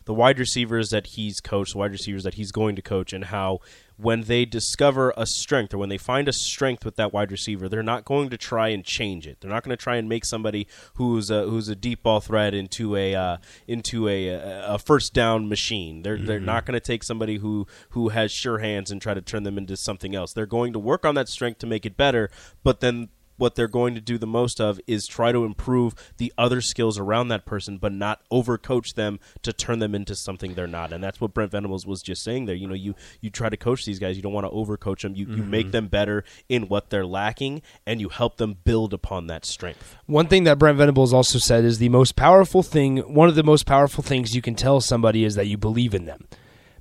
the 0.06 0.14
wide 0.14 0.40
receivers 0.40 0.90
that 0.92 1.08
he's 1.08 1.42
coached, 1.42 1.74
the 1.74 1.80
wide 1.80 1.92
receivers 1.92 2.24
that 2.24 2.36
he's 2.36 2.52
going 2.52 2.76
to 2.76 2.82
coach, 2.82 3.12
and 3.12 3.26
how 3.26 3.60
when 3.98 4.22
they 4.24 4.46
discover 4.46 5.14
a 5.16 5.26
strength 5.26 5.74
or 5.74 5.78
when 5.78 5.90
they 5.90 5.98
find 5.98 6.28
a 6.28 6.34
strength 6.34 6.84
with 6.84 6.96
that 6.98 7.14
wide 7.14 7.32
receiver, 7.32 7.70
they're 7.70 7.84
not 7.84 8.06
going 8.06 8.30
to 8.30 8.38
try 8.38 8.70
and 8.70 8.84
change 8.84 9.26
it. 9.26 9.40
They're 9.40 9.52
not 9.52 9.64
going 9.64 9.76
to 9.76 9.82
try 9.82 9.96
and 9.96 10.10
make 10.10 10.26
somebody 10.26 10.68
who's 10.96 11.32
a, 11.32 11.44
who's 11.44 11.70
a 11.70 11.76
deep 11.76 12.04
ball 12.04 12.20
threat 12.20 12.54
into 12.54 12.96
a 12.96 13.16
uh, 13.16 13.38
into 13.68 14.08
a, 14.08 14.28
a 14.30 14.78
first 14.78 15.14
down 15.14 15.50
machine. 15.50 16.04
They're 16.04 16.18
mm-hmm. 16.18 16.26
they're 16.26 16.40
not 16.40 16.66
going 16.66 16.74
to 16.74 16.86
take 16.86 17.04
somebody 17.04 17.38
who 17.38 17.68
who 17.90 18.10
has 18.10 18.32
sure 18.32 18.60
hands 18.60 18.92
and 18.92 19.02
try 19.02 19.14
to 19.14 19.22
turn 19.22 19.44
them 19.44 19.58
into 19.58 19.78
something 19.78 20.16
else. 20.16 20.34
They're 20.34 20.46
going 20.46 20.74
to 20.74 20.80
work 20.80 21.06
on 21.06 21.16
that 21.16 21.30
strength 21.30 21.60
to 21.60 21.68
make 21.68 21.86
it 21.86 21.98
better, 21.98 22.30
but 22.64 22.80
then 22.80 23.10
what 23.38 23.56
they're 23.56 23.68
going 23.68 23.96
to 23.96 24.02
do 24.02 24.18
the 24.18 24.28
most 24.28 24.60
of 24.62 24.80
is 24.88 25.08
try 25.08 25.32
to 25.32 25.44
improve 25.44 25.96
the 26.18 26.34
other 26.38 26.62
skills 26.62 26.98
around 26.98 27.28
that 27.30 27.46
person, 27.46 27.78
but 27.78 27.92
not 27.92 28.22
overcoach 28.32 28.94
them 28.94 29.20
to 29.42 29.54
turn 29.54 29.80
them 29.80 29.96
into 29.96 30.16
something 30.16 30.54
they're 30.54 30.68
not. 30.68 30.94
And 30.94 31.04
that's 31.04 31.20
what 31.20 31.34
Brent 31.34 31.52
Venables 31.52 31.86
was 31.86 32.02
just 32.02 32.24
saying 32.24 32.46
there. 32.46 32.56
You 32.56 32.68
know, 32.68 32.76
you 32.76 32.96
you 33.22 33.30
try 33.30 33.50
to 33.50 33.58
coach 33.58 33.86
these 33.86 34.00
guys, 34.00 34.16
you 34.16 34.24
don't 34.24 34.34
want 34.34 34.46
to 34.46 34.52
overcoach 34.52 35.02
them. 35.02 35.16
You 35.16 35.26
mm-hmm. 35.26 35.38
you 35.38 35.44
make 35.44 35.72
them 35.72 35.88
better 35.88 36.24
in 36.50 36.68
what 36.68 36.90
they're 36.90 37.06
lacking, 37.06 37.62
and 37.86 38.00
you 38.00 38.10
help 38.10 38.38
them 38.38 38.58
build 38.64 38.94
upon 38.94 39.28
that 39.28 39.46
strength. 39.46 39.98
One 40.06 40.28
thing 40.28 40.44
that 40.46 40.60
Brent 40.60 40.78
Venables 40.78 41.14
also 41.14 41.40
said 41.40 41.64
is 41.66 41.80
the 41.80 41.90
most 41.90 42.16
powerful 42.16 42.64
thing. 42.64 42.98
One 42.98 43.30
of 43.30 43.36
the 43.36 43.44
most 43.44 43.66
powerful 43.66 44.04
things 44.04 44.36
you 44.36 44.42
can 44.42 44.56
tell 44.56 44.82
somebody 44.82 45.24
is 45.24 45.36
that 45.36 45.48
you 45.48 45.58
believe 45.58 45.94
in 45.94 46.06
them. 46.06 46.28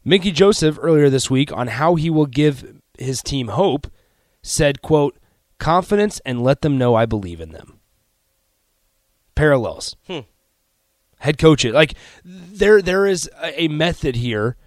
Mickey 0.05 0.31
Joseph 0.31 0.79
earlier 0.83 1.09
this 1.09 1.31
week 1.31 1.51
on 1.53 1.69
how 1.69 1.95
he 1.95 2.11
will 2.11 2.27
give 2.27 2.81
his 2.99 3.23
team 3.23 3.49
hope 3.49 3.87
said, 4.43 4.83
"quote." 4.83 5.17
Confidence 5.65 6.21
and 6.27 6.43
let 6.43 6.61
them 6.61 6.77
know 6.77 6.95
I 6.95 7.07
believe 7.07 7.41
in 7.41 7.53
them. 7.53 7.81
Parallels. 9.35 9.97
Hmm. 10.07 10.21
Head 11.21 11.39
coach 11.39 11.65
it. 11.65 11.73
Like 11.73 11.95
there 12.23 12.83
there 12.83 13.07
is 13.07 13.31
a 13.43 13.69
method 13.69 14.17
here 14.17 14.59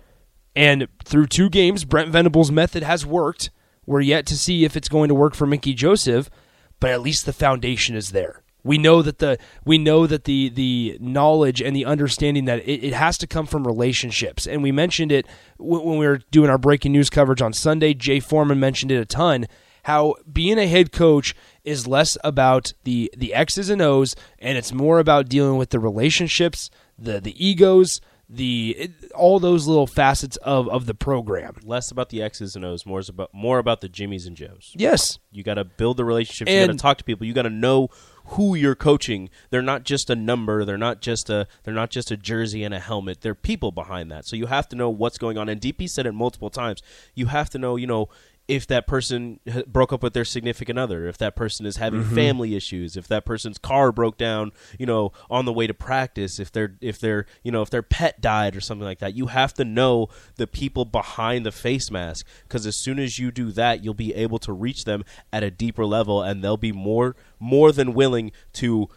and 0.56 0.88
through 1.06 1.28
two 1.28 1.52
games 1.52 1.86
Brent 1.86 2.10
Venables 2.10 2.52
method 2.52 2.82
has 2.82 3.06
worked. 3.06 3.52
We're 3.86 4.02
yet 4.02 4.26
to 4.26 4.38
see 4.38 4.66
if 4.66 4.76
it's 4.76 4.90
going 4.90 5.10
to 5.10 5.14
work 5.14 5.36
for 5.36 5.46
Mickey 5.46 5.76
Joseph, 5.76 6.32
but 6.80 6.90
at 6.90 7.02
least 7.02 7.28
the 7.28 7.32
foundation 7.32 7.96
is 7.96 8.10
there. 8.10 8.42
We 8.64 8.80
know 8.80 9.04
that 9.04 9.20
the 9.20 9.38
we 9.66 9.78
know 9.78 10.08
that 10.08 10.24
the 10.24 10.50
the 10.50 10.98
knowledge 11.00 11.62
and 11.62 11.76
the 11.76 11.86
understanding 11.86 12.46
that 12.46 12.68
it, 12.68 12.84
it 12.88 12.94
has 12.94 13.20
to 13.20 13.28
come 13.28 13.46
from 13.46 13.68
relationships, 13.68 14.48
and 14.48 14.64
we 14.64 14.72
mentioned 14.72 15.12
it 15.12 15.28
when 15.60 16.00
we 16.00 16.08
were 16.08 16.22
doing 16.32 16.50
our 16.50 16.58
breaking 16.58 16.92
news 16.92 17.12
coverage 17.12 17.42
on 17.42 17.54
Sunday. 17.54 17.94
Jay 17.94 18.20
Foreman 18.20 18.60
mentioned 18.60 18.92
it 18.92 18.98
a 19.00 19.06
ton 19.06 19.46
how 19.88 20.16
being 20.30 20.60
a 20.60 20.68
head 20.68 20.92
coach 20.92 21.34
is 21.64 21.88
less 21.88 22.18
about 22.22 22.74
the 22.84 23.10
the 23.16 23.34
X's 23.34 23.70
and 23.70 23.82
O's 23.82 24.18
and 24.38 24.58
it's 24.58 24.74
more 24.74 25.00
about 25.00 25.30
dealing 25.30 25.58
with 25.58 25.70
the 25.70 25.80
relationships, 25.80 26.70
the 27.00 27.22
the 27.22 27.34
egos, 27.44 28.02
the 28.30 28.76
it, 28.78 29.12
all 29.14 29.40
those 29.40 29.66
little 29.66 29.88
facets 29.88 30.36
of, 30.38 30.68
of 30.68 30.88
the 30.88 30.94
program. 30.94 31.56
Less 31.64 31.90
about 31.90 32.10
the 32.10 32.22
X's 32.22 32.54
and 32.54 32.66
O's, 32.66 32.86
more 32.86 33.02
about 33.08 33.34
more 33.34 33.60
about 33.60 33.80
the 33.80 33.88
Jimmys 33.88 34.28
and 34.28 34.36
Joes. 34.36 34.74
Yes, 34.76 35.20
you 35.32 35.42
got 35.42 35.54
to 35.54 35.64
build 35.64 35.96
the 35.96 36.04
relationships. 36.04 36.52
And 36.52 36.60
you 36.60 36.68
got 36.68 36.74
to 36.74 36.80
talk 36.80 36.98
to 36.98 37.06
people. 37.06 37.26
You 37.26 37.34
got 37.34 37.44
to 37.44 37.50
know 37.50 37.88
who 38.26 38.56
you're 38.56 38.76
coaching. 38.76 39.30
They're 39.52 39.62
not 39.62 39.86
just 39.86 40.10
a 40.10 40.18
number. 40.18 40.66
They're 40.66 40.78
not 40.78 41.02
just 41.02 41.30
a 41.30 41.48
they're 41.64 41.74
not 41.74 41.92
just 41.92 42.12
a 42.12 42.18
jersey 42.18 42.66
and 42.66 42.74
a 42.74 42.80
helmet. 42.82 43.22
They're 43.22 43.34
people 43.34 43.72
behind 43.72 44.12
that. 44.12 44.26
So 44.26 44.36
you 44.36 44.48
have 44.48 44.68
to 44.68 44.76
know 44.76 44.90
what's 44.90 45.18
going 45.18 45.38
on. 45.38 45.48
And 45.48 45.62
DP 45.62 45.90
said 45.90 46.06
it 46.06 46.12
multiple 46.12 46.50
times. 46.50 46.84
You 47.16 47.28
have 47.28 47.50
to 47.52 47.58
know. 47.58 47.78
You 47.78 47.88
know 47.88 48.10
if 48.48 48.66
that 48.68 48.88
person 48.88 49.40
broke 49.68 49.92
up 49.92 50.02
with 50.02 50.14
their 50.14 50.24
significant 50.24 50.80
other, 50.80 51.08
if 51.08 51.18
that 51.18 51.36
person 51.36 51.66
is 51.66 51.78
having 51.78 52.02
mm-hmm. 52.02 52.16
family 52.16 52.56
issues, 52.56 52.96
if 52.96 53.08
that 53.08 53.26
person's 53.26 53.58
car 53.58 53.92
broke 53.92 54.18
down, 54.18 54.52
you 54.80 54.86
know, 54.86 55.12
on 55.30 55.46
the 55.46 55.52
way 55.52 55.68
to 55.68 55.74
practice, 55.74 56.40
if 56.40 56.52
their 56.52 56.76
if 56.80 57.00
their 57.00 57.26
you 57.44 57.52
know 57.52 57.62
if 57.62 57.70
their 57.70 57.82
pet 57.82 58.22
died 58.22 58.56
or 58.56 58.62
something 58.62 58.86
like 58.86 59.00
that, 59.00 59.16
you 59.16 59.28
have 59.28 59.54
to 59.56 59.66
know 59.66 60.08
the 60.38 60.48
people 60.48 60.86
behind 60.86 61.46
the 61.46 61.52
face 61.52 61.92
mask 61.92 62.26
because 62.44 62.66
as 62.66 62.76
soon 62.76 63.00
as 63.00 63.20
you 63.20 63.32
do 63.32 63.52
that, 63.52 63.84
you'll 63.84 63.94
be 63.94 64.14
able 64.14 64.40
to 64.40 64.54
reach 64.54 64.86
them 64.86 65.04
at 65.34 65.44
a 65.44 65.52
deeper 65.52 65.86
level, 65.86 66.22
and 66.22 66.44
they'll 66.44 66.58
be 66.58 66.72
more 66.72 67.16
more 67.40 67.72
than 67.72 67.94
willing 67.94 68.32
to 68.54 68.90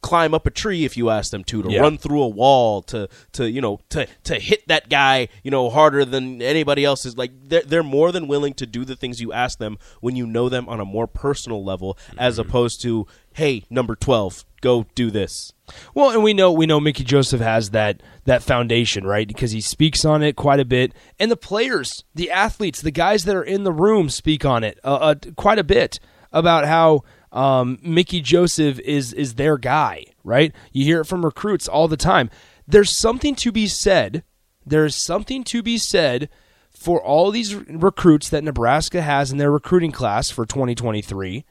climb 0.00 0.34
up 0.34 0.46
a 0.46 0.50
tree 0.50 0.84
if 0.84 0.96
you 0.96 1.10
ask 1.10 1.30
them 1.30 1.44
to, 1.44 1.62
to 1.62 1.70
yeah. 1.70 1.80
run 1.80 1.98
through 1.98 2.22
a 2.22 2.28
wall, 2.28 2.82
to 2.82 3.08
to 3.32 3.50
you 3.50 3.60
know 3.60 3.80
to 3.90 4.06
to 4.24 4.36
hit 4.36 4.66
that 4.68 4.88
guy 4.88 5.28
you 5.42 5.50
know 5.50 5.70
harder 5.70 6.04
than 6.04 6.40
anybody 6.42 6.84
else 6.84 7.04
is. 7.04 7.16
Like 7.16 7.32
they're 7.42 7.62
they're 7.62 7.82
more 7.82 8.12
than 8.12 8.28
willing 8.28 8.54
to 8.54 8.66
do 8.66 8.84
the 8.84 8.96
things 8.96 9.20
you 9.20 9.32
ask 9.32 9.58
them 9.58 9.78
when 10.00 10.16
you 10.16 10.26
know 10.26 10.48
them 10.48 10.68
on 10.68 10.80
a 10.80 10.84
more 10.84 11.06
personal 11.06 11.64
level, 11.64 11.98
mm-hmm. 12.08 12.18
as 12.18 12.38
opposed 12.38 12.80
to 12.82 13.06
hey 13.34 13.64
number 13.70 13.94
twelve 13.94 14.44
go 14.60 14.86
do 14.94 15.10
this. 15.10 15.52
Well, 15.94 16.10
and 16.10 16.22
we 16.22 16.34
know 16.34 16.52
we 16.52 16.66
know 16.66 16.80
Mickey 16.80 17.04
Joseph 17.04 17.40
has 17.40 17.70
that 17.70 18.02
that 18.24 18.42
foundation, 18.42 19.06
right? 19.06 19.26
Because 19.26 19.52
he 19.52 19.60
speaks 19.60 20.04
on 20.04 20.22
it 20.22 20.36
quite 20.36 20.60
a 20.60 20.64
bit, 20.64 20.92
and 21.18 21.30
the 21.30 21.36
players, 21.36 22.04
the 22.14 22.30
athletes, 22.30 22.80
the 22.80 22.90
guys 22.90 23.24
that 23.24 23.36
are 23.36 23.44
in 23.44 23.64
the 23.64 23.72
room 23.72 24.08
speak 24.08 24.44
on 24.44 24.64
it 24.64 24.78
uh, 24.84 24.94
uh, 24.94 25.14
quite 25.36 25.58
a 25.58 25.64
bit 25.64 26.00
about 26.32 26.66
how 26.66 27.02
um, 27.32 27.78
Mickey 27.82 28.20
Joseph 28.20 28.78
is 28.80 29.12
is 29.12 29.34
their 29.34 29.58
guy, 29.58 30.04
right? 30.24 30.52
You 30.72 30.84
hear 30.84 31.00
it 31.00 31.06
from 31.06 31.24
recruits 31.24 31.68
all 31.68 31.88
the 31.88 31.96
time. 31.96 32.30
There's 32.66 32.98
something 32.98 33.34
to 33.36 33.52
be 33.52 33.66
said. 33.66 34.24
There's 34.64 34.94
something 34.94 35.44
to 35.44 35.62
be 35.62 35.78
said 35.78 36.28
for 36.70 37.02
all 37.02 37.30
these 37.30 37.54
recruits 37.54 38.28
that 38.28 38.44
Nebraska 38.44 39.02
has 39.02 39.32
in 39.32 39.38
their 39.38 39.50
recruiting 39.50 39.92
class 39.92 40.30
for 40.30 40.46
2023. 40.46 41.44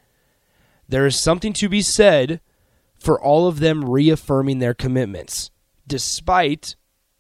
There 0.88 1.06
is 1.06 1.22
something 1.22 1.54
to 1.54 1.68
be 1.68 1.82
said 1.82 2.40
for 2.98 3.22
all 3.22 3.48
of 3.48 3.60
them 3.60 3.84
reaffirming 3.84 4.60
their 4.60 4.74
commitments, 4.74 5.52
despite 5.86 6.76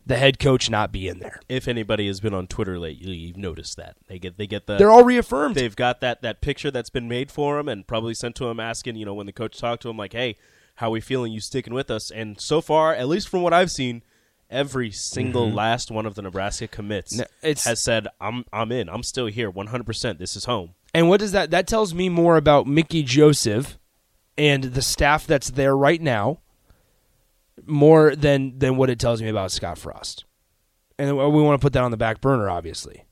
the 0.07 0.17
head 0.17 0.39
coach 0.39 0.69
not 0.69 0.91
be 0.91 1.07
in 1.07 1.19
there. 1.19 1.41
If 1.49 1.67
anybody 1.67 2.07
has 2.07 2.19
been 2.19 2.33
on 2.33 2.47
Twitter 2.47 2.79
lately, 2.79 3.15
you've 3.15 3.37
noticed 3.37 3.75
that 3.77 3.97
they 4.07 4.17
get 4.17 4.37
they 4.37 4.47
get 4.47 4.65
the 4.65 4.77
they're 4.77 4.89
all 4.89 5.03
reaffirmed. 5.03 5.55
They've 5.55 5.75
got 5.75 6.01
that 6.01 6.21
that 6.21 6.41
picture 6.41 6.71
that's 6.71 6.89
been 6.89 7.07
made 7.07 7.31
for 7.31 7.57
them 7.57 7.67
and 7.67 7.85
probably 7.85 8.13
sent 8.13 8.35
to 8.37 8.45
them 8.45 8.59
asking, 8.59 8.95
you 8.95 9.05
know, 9.05 9.13
when 9.13 9.25
the 9.25 9.33
coach 9.33 9.57
talked 9.57 9.81
to 9.81 9.89
them, 9.89 9.97
like, 9.97 10.13
"Hey, 10.13 10.37
how 10.75 10.89
we 10.89 11.01
feeling? 11.01 11.33
You 11.33 11.41
sticking 11.41 11.73
with 11.73 11.91
us?" 11.91 12.09
And 12.09 12.39
so 12.39 12.61
far, 12.61 12.95
at 12.95 13.07
least 13.07 13.27
from 13.27 13.41
what 13.41 13.53
I've 13.53 13.71
seen, 13.71 14.01
every 14.49 14.91
single 14.91 15.47
mm-hmm. 15.47 15.57
last 15.57 15.91
one 15.91 16.05
of 16.05 16.15
the 16.15 16.21
Nebraska 16.21 16.67
commits 16.67 17.17
no, 17.17 17.25
has 17.41 17.83
said, 17.83 18.07
"I'm 18.21 18.45
I'm 18.53 18.71
in. 18.71 18.89
I'm 18.89 19.03
still 19.03 19.27
here. 19.27 19.49
100. 19.49 19.85
percent 19.85 20.19
This 20.19 20.35
is 20.35 20.45
home." 20.45 20.75
And 20.93 21.09
what 21.09 21.19
does 21.19 21.33
that 21.33 21.51
that 21.51 21.67
tells 21.67 21.93
me 21.93 22.07
more 22.07 22.37
about 22.37 22.65
Mickey 22.65 23.03
Joseph 23.03 23.77
and 24.37 24.63
the 24.63 24.81
staff 24.81 25.27
that's 25.27 25.51
there 25.51 25.75
right 25.75 26.01
now 26.01 26.39
more 27.65 28.15
than 28.15 28.59
than 28.59 28.77
what 28.77 28.89
it 28.89 28.99
tells 28.99 29.21
me 29.21 29.29
about 29.29 29.51
Scott 29.51 29.77
Frost. 29.77 30.25
And 30.99 31.15
we 31.15 31.41
want 31.41 31.59
to 31.59 31.65
put 31.65 31.73
that 31.73 31.83
on 31.83 31.91
the 31.91 31.97
back 31.97 32.21
burner, 32.21 32.49
obviously. 32.49 33.05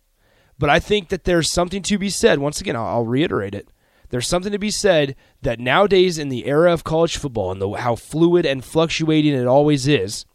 But 0.57 0.69
I 0.69 0.79
think 0.79 1.09
that 1.09 1.25
there's 1.25 1.51
something 1.51 1.81
to 1.83 1.97
be 1.97 2.09
said. 2.09 2.39
Once 2.39 2.61
again, 2.61 2.75
I'll, 2.75 2.85
I'll 2.85 3.05
reiterate 3.05 3.53
it. 3.53 3.69
There's 4.09 4.27
something 4.27 4.51
to 4.51 4.59
be 4.59 4.71
said 4.71 5.15
that 5.41 5.59
nowadays, 5.59 6.17
in 6.17 6.29
the 6.29 6.45
era 6.45 6.71
of 6.71 6.83
college 6.83 7.17
football 7.17 7.51
and 7.51 7.61
the, 7.61 7.69
how 7.71 7.95
fluid 7.95 8.45
and 8.45 8.63
fluctuating 8.63 9.33
it 9.33 9.45
always 9.45 9.87
is, 9.87 10.25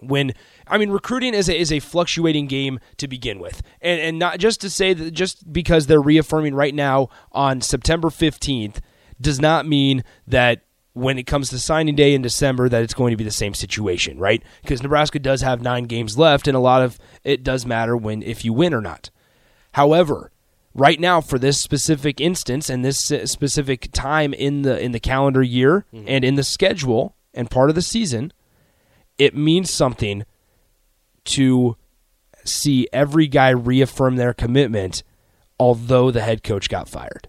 when 0.00 0.32
I 0.66 0.78
mean 0.78 0.90
recruiting 0.90 1.34
is 1.34 1.48
a, 1.48 1.58
is 1.58 1.72
a 1.72 1.80
fluctuating 1.80 2.46
game 2.46 2.78
to 2.98 3.08
begin 3.08 3.38
with, 3.38 3.62
and 3.80 4.00
and 4.00 4.18
not 4.18 4.38
just 4.38 4.60
to 4.62 4.70
say 4.70 4.92
that 4.92 5.12
just 5.12 5.52
because 5.52 5.86
they're 5.86 6.02
reaffirming 6.02 6.54
right 6.54 6.74
now 6.74 7.08
on 7.32 7.60
September 7.60 8.08
15th 8.08 8.80
does 9.20 9.40
not 9.40 9.66
mean 9.66 10.04
that 10.26 10.62
when 10.94 11.18
it 11.18 11.24
comes 11.26 11.50
to 11.50 11.58
signing 11.58 11.94
day 11.94 12.14
in 12.14 12.22
December 12.22 12.68
that 12.68 12.82
it's 12.82 12.94
going 12.94 13.10
to 13.10 13.16
be 13.16 13.24
the 13.24 13.30
same 13.30 13.52
situation, 13.52 14.18
right? 14.18 14.42
Because 14.62 14.82
Nebraska 14.82 15.18
does 15.18 15.42
have 15.42 15.60
nine 15.60 15.84
games 15.84 16.16
left, 16.16 16.48
and 16.48 16.56
a 16.56 16.60
lot 16.60 16.82
of 16.82 16.98
it 17.22 17.42
does 17.42 17.66
matter 17.66 17.96
when 17.96 18.22
if 18.22 18.44
you 18.44 18.52
win 18.52 18.72
or 18.72 18.80
not. 18.80 19.10
However, 19.72 20.30
right 20.72 20.98
now 20.98 21.20
for 21.20 21.38
this 21.38 21.60
specific 21.60 22.20
instance 22.20 22.70
and 22.70 22.84
this 22.84 23.10
uh, 23.12 23.26
specific 23.26 23.90
time 23.92 24.32
in 24.32 24.62
the 24.62 24.80
in 24.80 24.92
the 24.92 25.00
calendar 25.00 25.42
year 25.42 25.84
and 25.92 26.24
in 26.24 26.36
the 26.36 26.44
schedule 26.44 27.14
and 27.34 27.50
part 27.50 27.68
of 27.68 27.74
the 27.74 27.82
season, 27.82 28.32
it 29.18 29.36
means 29.36 29.72
something 29.72 30.24
to 31.24 31.76
see 32.44 32.86
every 32.92 33.26
guy 33.26 33.48
reaffirm 33.48 34.16
their 34.16 34.34
commitment 34.34 35.02
although 35.58 36.10
the 36.10 36.20
head 36.20 36.42
coach 36.42 36.68
got 36.68 36.88
fired. 36.88 37.28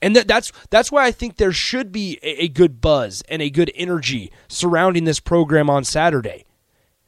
And 0.00 0.14
that, 0.14 0.28
that's 0.28 0.52
that's 0.70 0.92
why 0.92 1.04
I 1.04 1.10
think 1.10 1.36
there 1.36 1.52
should 1.52 1.90
be 1.90 2.18
a, 2.22 2.44
a 2.44 2.48
good 2.48 2.80
buzz 2.80 3.22
and 3.28 3.42
a 3.42 3.50
good 3.50 3.70
energy 3.74 4.30
surrounding 4.48 5.04
this 5.04 5.20
program 5.20 5.68
on 5.68 5.84
Saturday. 5.84 6.44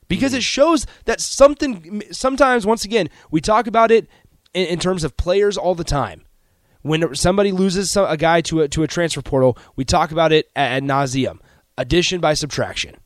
Because 0.08 0.34
it 0.34 0.42
shows 0.42 0.86
that 1.04 1.20
something 1.20 2.02
sometimes 2.10 2.66
once 2.66 2.84
again, 2.84 3.08
we 3.30 3.40
talk 3.40 3.68
about 3.68 3.92
it 3.92 4.08
in, 4.52 4.66
in 4.66 4.78
terms 4.80 5.04
of 5.04 5.16
players 5.16 5.56
all 5.56 5.76
the 5.76 5.84
time. 5.84 6.24
When 6.82 7.14
somebody 7.14 7.52
loses 7.52 7.94
a 7.96 8.16
guy 8.16 8.40
to 8.42 8.62
a, 8.62 8.68
to 8.68 8.82
a 8.82 8.88
transfer 8.88 9.22
portal, 9.22 9.56
we 9.76 9.84
talk 9.84 10.10
about 10.10 10.32
it 10.32 10.50
ad 10.56 10.82
nauseum. 10.82 11.38
Addition 11.78 12.20
by 12.20 12.34
subtraction. 12.34 12.96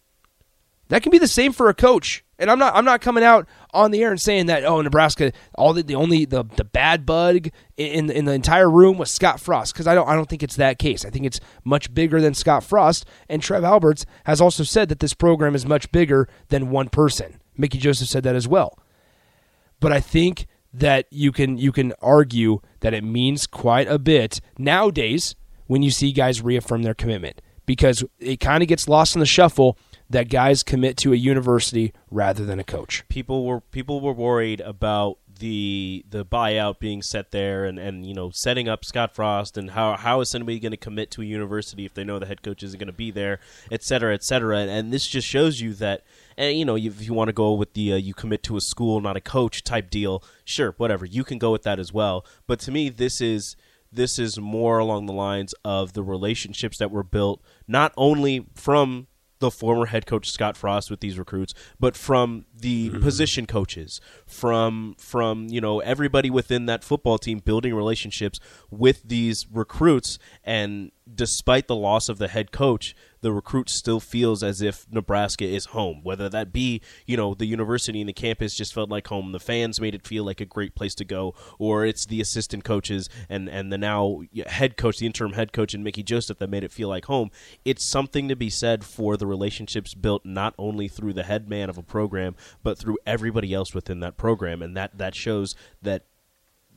That 0.89 1.03
can 1.03 1.11
be 1.11 1.19
the 1.19 1.29
same 1.29 1.53
for 1.53 1.69
a 1.69 1.75
coach. 1.75 2.24
And 2.39 2.51
I'm 2.51 2.59
not 2.59 2.75
I'm 2.75 2.85
not 2.85 3.01
coming 3.01 3.23
out 3.23 3.49
on 3.73 3.91
the 3.91 4.03
air 4.03 4.11
and 4.11 4.21
saying 4.21 4.47
that 4.47 4.65
oh 4.65 4.81
Nebraska 4.81 5.33
all 5.55 5.73
the, 5.73 5.83
the 5.83 5.95
only 5.95 6.25
the 6.25 6.45
the 6.45 6.65
bad 6.65 7.07
bug 7.07 7.49
in 7.77 8.11
in 8.11 8.25
the 8.25 8.33
entire 8.33 8.69
room 8.69 8.99
was 8.99 9.11
Scott 9.11 9.41
Frost 9.41 9.73
because 9.73 9.87
I 9.87 9.95
don't 9.95 10.09
I 10.09 10.15
don't 10.15 10.29
think 10.29 10.43
it's 10.43 10.57
that 10.57 10.79
case. 10.79 11.05
I 11.05 11.11
think 11.11 11.27
it's 11.27 11.41
much 11.65 11.95
bigger 11.95 12.21
than 12.21 12.35
Scott 12.35 12.65
Frost 12.65 13.07
and 13.29 13.43
Trev 13.43 13.65
Alberts 13.65 14.05
has 14.25 14.41
also 14.41 14.65
said 14.65 14.89
that 14.89 15.01
this 15.01 15.15
program 15.15 15.55
is 15.55 15.65
much 15.65 15.91
bigger 15.93 16.29
than 16.49 16.71
one 16.71 16.89
person. 16.89 17.41
Mickey 17.57 17.79
Joseph 17.79 18.09
said 18.09 18.25
that 18.25 18.35
as 18.35 18.49
well. 18.49 18.79
But 19.81 19.93
I 19.93 20.01
think 20.01 20.47
that 20.73 21.07
you 21.11 21.31
can 21.31 21.57
you 21.57 21.71
can 21.71 21.93
argue 22.03 22.61
that 22.81 22.95
it 22.95 23.05
means 23.05 23.47
quite 23.47 23.87
a 23.87 23.99
bit 23.99 24.41
nowadays 24.59 25.37
when 25.67 25.83
you 25.83 25.91
see 25.91 26.13
guys 26.13 26.43
reaffirm 26.43 26.83
their 26.83 26.95
commitment 26.95 27.41
because 27.65 28.05
it 28.19 28.41
kind 28.41 28.63
of 28.63 28.69
gets 28.69 28.89
lost 28.89 29.15
in 29.15 29.21
the 29.21 29.27
shuffle 29.27 29.79
that 30.15 30.29
guys 30.29 30.63
commit 30.63 30.97
to 30.97 31.13
a 31.13 31.17
university 31.17 31.93
rather 32.11 32.45
than 32.45 32.61
a 32.61 32.65
coach. 32.65 33.03
people 33.09 33.45
were 33.45 33.61
people 33.61 34.01
were 34.01 34.13
worried 34.13 34.61
about 34.61 35.19
the 35.41 36.05
the 36.09 36.25
buyout 36.25 36.79
being 36.79 37.03
set 37.03 37.33
there 37.33 37.65
and, 37.65 37.79
and 37.79 38.07
you 38.07 38.15
know 38.15 38.31
setting 38.31 38.69
up 38.69 38.85
Scott 38.85 39.13
Frost 39.13 39.59
and 39.59 39.73
how 39.73 39.97
how 39.97 40.21
is 40.21 40.29
somebody 40.29 40.61
going 40.61 40.71
to 40.71 40.77
commit 40.77 41.11
to 41.13 41.23
a 41.23 41.25
university 41.25 41.85
if 41.85 41.95
they 41.95 42.05
know 42.05 42.21
the 42.21 42.27
head 42.27 42.43
coach 42.43 42.63
isn't 42.63 42.79
going 42.79 42.87
to 42.87 42.93
be 42.93 43.11
there, 43.11 43.41
et 43.73 43.83
cetera, 43.83 44.15
et 44.15 44.23
cetera. 44.23 44.59
And, 44.59 44.71
and 44.71 44.93
this 44.93 45.09
just 45.09 45.27
shows 45.27 45.61
you 45.61 45.75
that, 45.75 46.05
and 46.37 46.57
you 46.57 46.65
know, 46.65 46.77
if 46.77 47.05
you 47.05 47.13
want 47.13 47.29
to 47.29 47.33
go 47.33 47.53
with 47.53 47.75
the 47.75 47.95
uh, 47.95 47.97
you 47.97 48.15
commit 48.15 48.45
to 48.45 48.57
a 48.57 48.61
school, 48.61 49.01
not 49.01 49.17
a 49.17 49.21
coach 49.21 49.65
type 49.65 49.91
deal, 49.91 50.23
sure, 50.45 50.75
whatever, 50.77 51.05
you 51.05 51.25
can 51.25 51.39
go 51.39 51.51
with 51.51 51.65
that 51.65 51.81
as 51.81 51.93
well. 51.93 52.25
But 52.47 52.61
to 52.61 52.71
me, 52.71 52.89
this 52.89 53.21
is 53.21 53.57
this 53.93 54.19
is 54.19 54.39
more 54.39 54.79
along 54.79 55.07
the 55.07 55.13
lines 55.13 55.55
of 55.65 55.93
the 55.93 56.03
relationships 56.05 56.79
that 56.79 56.91
were 56.91 57.05
built 57.05 57.43
not 57.67 57.93
only 57.97 58.47
from 58.55 59.09
the 59.45 59.51
former 59.51 59.87
head 59.87 60.07
coach 60.07 60.31
Scott 60.31 60.57
Frost 60.57 60.91
with 60.91 61.01
these 61.01 61.19
recruits, 61.19 61.53
but 61.79 61.97
from 61.97 62.47
the 62.59 62.89
mm-hmm. 62.89 63.03
position 63.03 63.47
coaches, 63.47 64.01
from 64.27 64.97
from 64.99 65.49
you 65.49 65.61
know 65.61 65.81
everybody 65.81 66.31
within 66.31 66.67
that 66.67 66.83
football 66.83 67.19
team 67.19 67.41
building 67.41 67.75
relationships 67.75 68.41
with 68.71 69.03
these 69.05 69.47
recruits 69.53 70.19
and 70.43 70.91
despite 71.13 71.69
the 71.69 71.77
loss 71.77 72.09
of 72.09 72.19
the 72.19 72.29
head 72.29 72.51
coach, 72.51 72.95
the 73.21 73.33
recruit 73.33 73.69
still 73.69 74.01
feels 74.01 74.43
as 74.43 74.63
if 74.63 74.87
Nebraska 74.91 75.45
is 75.45 75.67
home. 75.67 76.01
Whether 76.03 76.29
that 76.31 76.53
be, 76.53 76.81
you 77.07 77.17
know, 77.17 77.35
the 77.35 77.47
university 77.47 78.01
and 78.01 78.09
the 78.09 78.15
campus 78.15 78.55
just 78.55 78.73
felt 78.73 78.91
like 78.91 79.07
home, 79.09 79.33
the 79.33 79.41
fans 79.41 79.81
made 79.81 79.95
it 79.95 80.07
feel 80.07 80.25
like 80.25 80.41
a 80.41 80.47
great 80.47 80.75
place 80.75 80.95
to 80.97 81.05
go, 81.05 81.35
or 81.59 81.85
it's 81.85 82.07
the 82.07 82.21
assistant 82.21 82.65
coaches 82.65 83.09
and 83.29 83.49
and 83.49 83.73
the 83.73 83.79
now 83.79 84.23
head 84.47 84.77
coach, 84.77 84.99
the 84.99 85.07
interim 85.07 85.33
head 85.35 85.53
coach, 85.53 85.75
and 85.75 85.85
Mickey 85.85 86.03
Joseph 86.03 86.39
that 86.39 86.51
made 86.51 86.65
it 86.65 86.73
feel 86.73 86.89
like 86.89 87.07
home. 87.07 87.31
It's 87.65 87.85
something 87.85 88.29
to 88.29 88.37
be 88.37 88.51
said 88.51 88.85
for 88.85 89.17
the 89.17 89.27
relationships 89.27 89.95
built 89.95 90.25
not 90.25 90.55
only 90.59 90.89
through 90.89 91.15
the 91.15 91.25
head 91.25 91.49
man 91.49 91.69
of 91.69 91.79
a 91.79 91.83
program, 91.83 92.35
but 92.63 92.79
through 92.79 92.99
everybody 93.07 93.53
else 93.53 93.75
within 93.75 94.01
that 94.01 94.17
program, 94.17 94.63
and 94.63 94.77
that 94.77 94.97
that 94.99 95.15
shows 95.15 95.55
that 95.83 96.05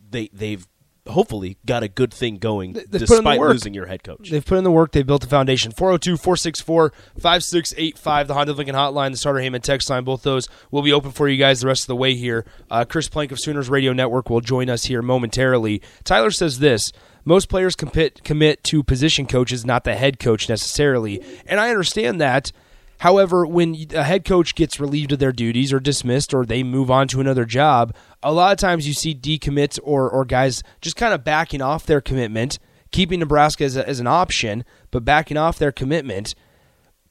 they 0.10 0.30
they've 0.34 0.68
hopefully 1.08 1.58
got 1.66 1.84
a 1.84 1.88
good 1.88 2.14
thing 2.14 2.38
going 2.38 2.74
they've 2.74 2.84
put 2.84 2.86
in 2.86 2.92
the 2.92 3.00
despite 3.00 3.40
losing 3.40 3.74
your 3.74 3.86
head 3.86 4.04
coach. 4.04 4.30
They've 4.30 4.46
put 4.46 4.58
in 4.58 4.64
the 4.64 4.72
work. 4.72 4.92
They've 4.92 5.06
built 5.06 5.22
the 5.22 5.28
foundation. 5.28 5.72
402 5.72 6.18
464 6.18 6.94
5685, 7.20 8.28
the 8.28 8.34
Honda 8.34 8.54
Lincoln 8.54 8.76
Hotline, 8.76 9.12
the 9.12 9.18
Sartor 9.18 9.40
Hamann 9.40 9.62
text 9.62 9.90
line. 9.90 10.04
Both 10.04 10.24
those 10.24 10.48
will 10.72 10.82
be 10.82 10.94
open 10.94 11.12
for 11.12 11.28
you 11.28 11.38
guys 11.38 11.62
the 11.62 11.68
rest 11.68 11.84
of 11.84 11.88
the 11.88 11.96
way 11.96 12.16
here. 12.16 12.46
Uh, 12.70 12.86
Chris 12.86 13.08
Plank 13.10 13.32
of 13.32 13.40
Sooners 13.40 13.70
Radio 13.70 13.94
Network 13.94 14.30
will 14.30 14.42
join 14.42 14.70
us 14.70 14.86
here 14.86 15.02
momentarily. 15.02 15.82
Tyler 16.04 16.32
says 16.32 16.60
this 16.60 16.92
most 17.26 17.50
players 17.50 17.76
commit, 17.76 18.24
commit 18.24 18.64
to 18.64 18.84
position 18.84 19.26
coaches, 19.26 19.66
not 19.66 19.84
the 19.84 19.96
head 19.96 20.18
coach 20.18 20.48
necessarily. 20.48 21.22
And 21.46 21.60
I 21.60 21.70
understand 21.70 22.22
that. 22.22 22.54
However, 23.00 23.46
when 23.46 23.76
a 23.94 24.04
head 24.04 24.26
coach 24.26 24.56
gets 24.56 24.80
relieved 24.80 25.12
of 25.12 25.20
their 25.20 25.32
duties 25.32 25.72
or 25.72 25.80
dismissed 25.80 26.34
or 26.34 26.46
they 26.46 26.64
move 26.64 26.90
on 26.90 27.08
to 27.10 27.22
another 27.22 27.46
job, 27.46 27.96
a 28.24 28.32
lot 28.32 28.52
of 28.52 28.58
times 28.58 28.88
you 28.88 28.94
see 28.94 29.14
decommits 29.14 29.80
or, 29.84 30.10
or 30.10 30.26
guys 30.26 30.64
just 30.82 30.96
kind 30.96 31.14
of 31.14 31.24
backing 31.24 31.62
off 31.62 31.86
their 31.86 32.02
commitment, 32.02 32.58
keeping 32.92 33.20
Nebraska 33.20 33.64
as, 33.64 33.78
a, 33.78 33.88
as 33.88 34.00
an 34.00 34.08
option, 34.08 34.66
but 34.90 35.06
backing 35.06 35.38
off 35.38 35.60
their 35.60 35.72
commitment 35.72 36.34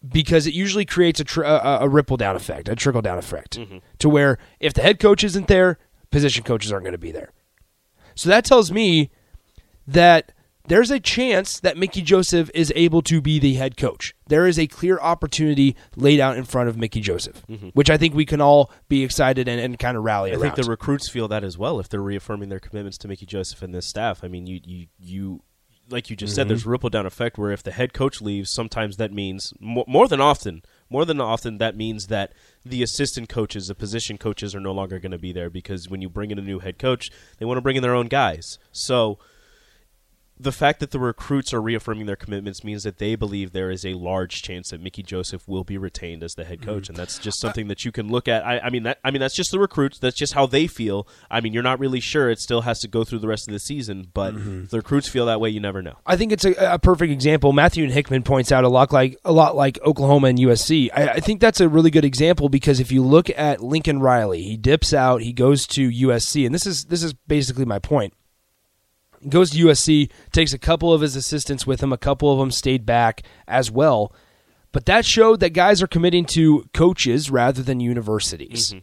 because 0.06 0.46
it 0.46 0.54
usually 0.54 0.84
creates 0.84 1.20
a, 1.20 1.24
tr- 1.24 1.42
a, 1.42 1.78
a 1.82 1.88
ripple 1.88 2.16
down 2.16 2.36
effect, 2.36 2.68
a 2.68 2.76
trickle 2.76 3.02
down 3.02 3.18
effect, 3.18 3.58
mm-hmm. 3.58 3.78
to 3.98 4.08
where 4.08 4.38
if 4.60 4.74
the 4.74 4.82
head 4.82 4.98
coach 4.98 5.22
isn't 5.22 5.48
there, 5.48 5.78
position 6.10 6.42
coaches 6.42 6.72
aren't 6.72 6.84
going 6.84 6.92
to 6.92 6.98
be 6.98 7.12
there. 7.12 7.32
So 8.14 8.28
that 8.28 8.44
tells 8.44 8.72
me 8.72 9.10
that 9.86 10.32
there's 10.68 10.90
a 10.90 11.00
chance 11.00 11.60
that 11.60 11.76
Mickey 11.76 12.02
Joseph 12.02 12.50
is 12.54 12.72
able 12.76 13.02
to 13.02 13.20
be 13.20 13.38
the 13.38 13.54
head 13.54 13.76
coach. 13.76 14.14
There 14.28 14.46
is 14.46 14.58
a 14.58 14.66
clear 14.66 14.98
opportunity 14.98 15.76
laid 15.96 16.20
out 16.20 16.36
in 16.36 16.44
front 16.44 16.68
of 16.68 16.76
Mickey 16.76 17.00
Joseph, 17.00 17.42
mm-hmm. 17.46 17.68
which 17.68 17.90
I 17.90 17.96
think 17.96 18.14
we 18.14 18.26
can 18.26 18.40
all 18.40 18.70
be 18.88 19.02
excited 19.02 19.48
and, 19.48 19.60
and 19.60 19.78
kind 19.78 19.96
of 19.96 20.04
rally 20.04 20.30
around. 20.30 20.38
I 20.38 20.42
around. 20.42 20.54
think 20.54 20.64
the 20.64 20.70
recruits 20.70 21.08
feel 21.08 21.28
that 21.28 21.44
as 21.44 21.56
well 21.56 21.80
if 21.80 21.88
they're 21.88 22.00
reaffirming 22.00 22.48
their 22.48 22.60
commitments 22.60 22.98
to 22.98 23.08
Mickey 23.08 23.26
Joseph 23.26 23.62
and 23.62 23.74
this 23.74 23.86
staff. 23.86 24.24
I 24.24 24.28
mean, 24.28 24.46
you 24.46 24.60
you 24.64 24.86
you 24.98 25.42
like 25.88 26.10
you 26.10 26.16
just 26.16 26.34
said, 26.34 26.48
there's 26.48 26.66
a 26.66 26.68
ripple 26.68 26.90
down 26.90 27.06
effect 27.06 27.38
where 27.38 27.52
if 27.52 27.62
the 27.62 27.70
head 27.70 27.92
coach 27.92 28.20
leaves, 28.20 28.50
sometimes 28.50 28.96
that 28.96 29.12
means 29.12 29.52
more, 29.60 29.84
more 29.86 30.08
than 30.08 30.20
often, 30.20 30.62
more 30.90 31.04
than 31.04 31.20
often 31.20 31.58
that 31.58 31.76
means 31.76 32.08
that 32.08 32.32
the 32.64 32.82
assistant 32.82 33.28
coaches, 33.28 33.68
the 33.68 33.74
position 33.74 34.18
coaches, 34.18 34.54
are 34.54 34.60
no 34.60 34.72
longer 34.72 34.98
going 34.98 35.12
to 35.12 35.18
be 35.18 35.32
there 35.32 35.50
because 35.50 35.88
when 35.88 36.02
you 36.02 36.08
bring 36.08 36.30
in 36.30 36.38
a 36.38 36.42
new 36.42 36.58
head 36.58 36.78
coach, 36.78 37.10
they 37.38 37.46
want 37.46 37.56
to 37.56 37.62
bring 37.62 37.76
in 37.76 37.82
their 37.82 37.94
own 37.94 38.08
guys. 38.08 38.58
So 38.72 39.18
the 40.38 40.52
fact 40.52 40.80
that 40.80 40.90
the 40.90 40.98
recruits 40.98 41.54
are 41.54 41.62
reaffirming 41.62 42.06
their 42.06 42.16
commitments 42.16 42.62
means 42.62 42.82
that 42.82 42.98
they 42.98 43.14
believe 43.14 43.52
there 43.52 43.70
is 43.70 43.86
a 43.86 43.94
large 43.94 44.42
chance 44.42 44.70
that 44.70 44.82
Mickey 44.82 45.02
Joseph 45.02 45.48
will 45.48 45.64
be 45.64 45.78
retained 45.78 46.22
as 46.22 46.34
the 46.34 46.44
head 46.44 46.60
coach, 46.60 46.84
mm. 46.84 46.88
and 46.90 46.98
that's 46.98 47.18
just 47.18 47.40
something 47.40 47.68
that 47.68 47.84
you 47.84 47.92
can 47.92 48.08
look 48.08 48.28
at. 48.28 48.44
I, 48.44 48.58
I 48.58 48.70
mean, 48.70 48.82
that, 48.82 48.98
I 49.02 49.10
mean 49.10 49.20
that's 49.20 49.34
just 49.34 49.50
the 49.50 49.58
recruits. 49.58 49.98
That's 49.98 50.16
just 50.16 50.34
how 50.34 50.46
they 50.46 50.66
feel. 50.66 51.06
I 51.30 51.40
mean, 51.40 51.54
you're 51.54 51.62
not 51.62 51.80
really 51.80 52.00
sure. 52.00 52.28
It 52.28 52.38
still 52.38 52.62
has 52.62 52.80
to 52.80 52.88
go 52.88 53.02
through 53.02 53.20
the 53.20 53.28
rest 53.28 53.48
of 53.48 53.52
the 53.52 53.58
season, 53.58 54.08
but 54.12 54.34
mm-hmm. 54.34 54.64
if 54.64 54.70
the 54.70 54.78
recruits 54.78 55.08
feel 55.08 55.26
that 55.26 55.40
way. 55.40 55.50
You 55.50 55.60
never 55.60 55.80
know. 55.80 55.96
I 56.04 56.16
think 56.16 56.32
it's 56.32 56.44
a, 56.44 56.52
a 56.74 56.78
perfect 56.78 57.12
example. 57.12 57.52
Matthew 57.52 57.84
and 57.84 57.92
Hickman 57.92 58.22
points 58.22 58.52
out 58.52 58.64
a 58.64 58.68
lot 58.68 58.92
like 58.92 59.16
a 59.24 59.32
lot 59.32 59.56
like 59.56 59.78
Oklahoma 59.84 60.28
and 60.28 60.38
USC. 60.38 60.90
I, 60.92 61.08
I 61.08 61.20
think 61.20 61.40
that's 61.40 61.60
a 61.60 61.68
really 61.68 61.90
good 61.90 62.04
example 62.04 62.48
because 62.48 62.78
if 62.78 62.92
you 62.92 63.02
look 63.02 63.30
at 63.30 63.62
Lincoln 63.62 64.00
Riley, 64.00 64.42
he 64.42 64.56
dips 64.56 64.92
out, 64.92 65.22
he 65.22 65.32
goes 65.32 65.66
to 65.68 65.88
USC, 65.88 66.44
and 66.44 66.54
this 66.54 66.66
is 66.66 66.84
this 66.86 67.02
is 67.02 67.14
basically 67.14 67.64
my 67.64 67.78
point. 67.78 68.12
Goes 69.28 69.50
to 69.50 69.66
USC, 69.66 70.10
takes 70.32 70.52
a 70.52 70.58
couple 70.58 70.92
of 70.92 71.00
his 71.00 71.16
assistants 71.16 71.66
with 71.66 71.82
him, 71.82 71.92
a 71.92 71.98
couple 71.98 72.32
of 72.32 72.38
them 72.38 72.50
stayed 72.50 72.86
back 72.86 73.22
as 73.48 73.70
well. 73.70 74.12
But 74.72 74.86
that 74.86 75.04
showed 75.04 75.40
that 75.40 75.50
guys 75.50 75.82
are 75.82 75.86
committing 75.86 76.24
to 76.26 76.68
coaches 76.74 77.30
rather 77.30 77.62
than 77.62 77.80
universities. 77.80 78.70
Mm-hmm. 78.70 78.78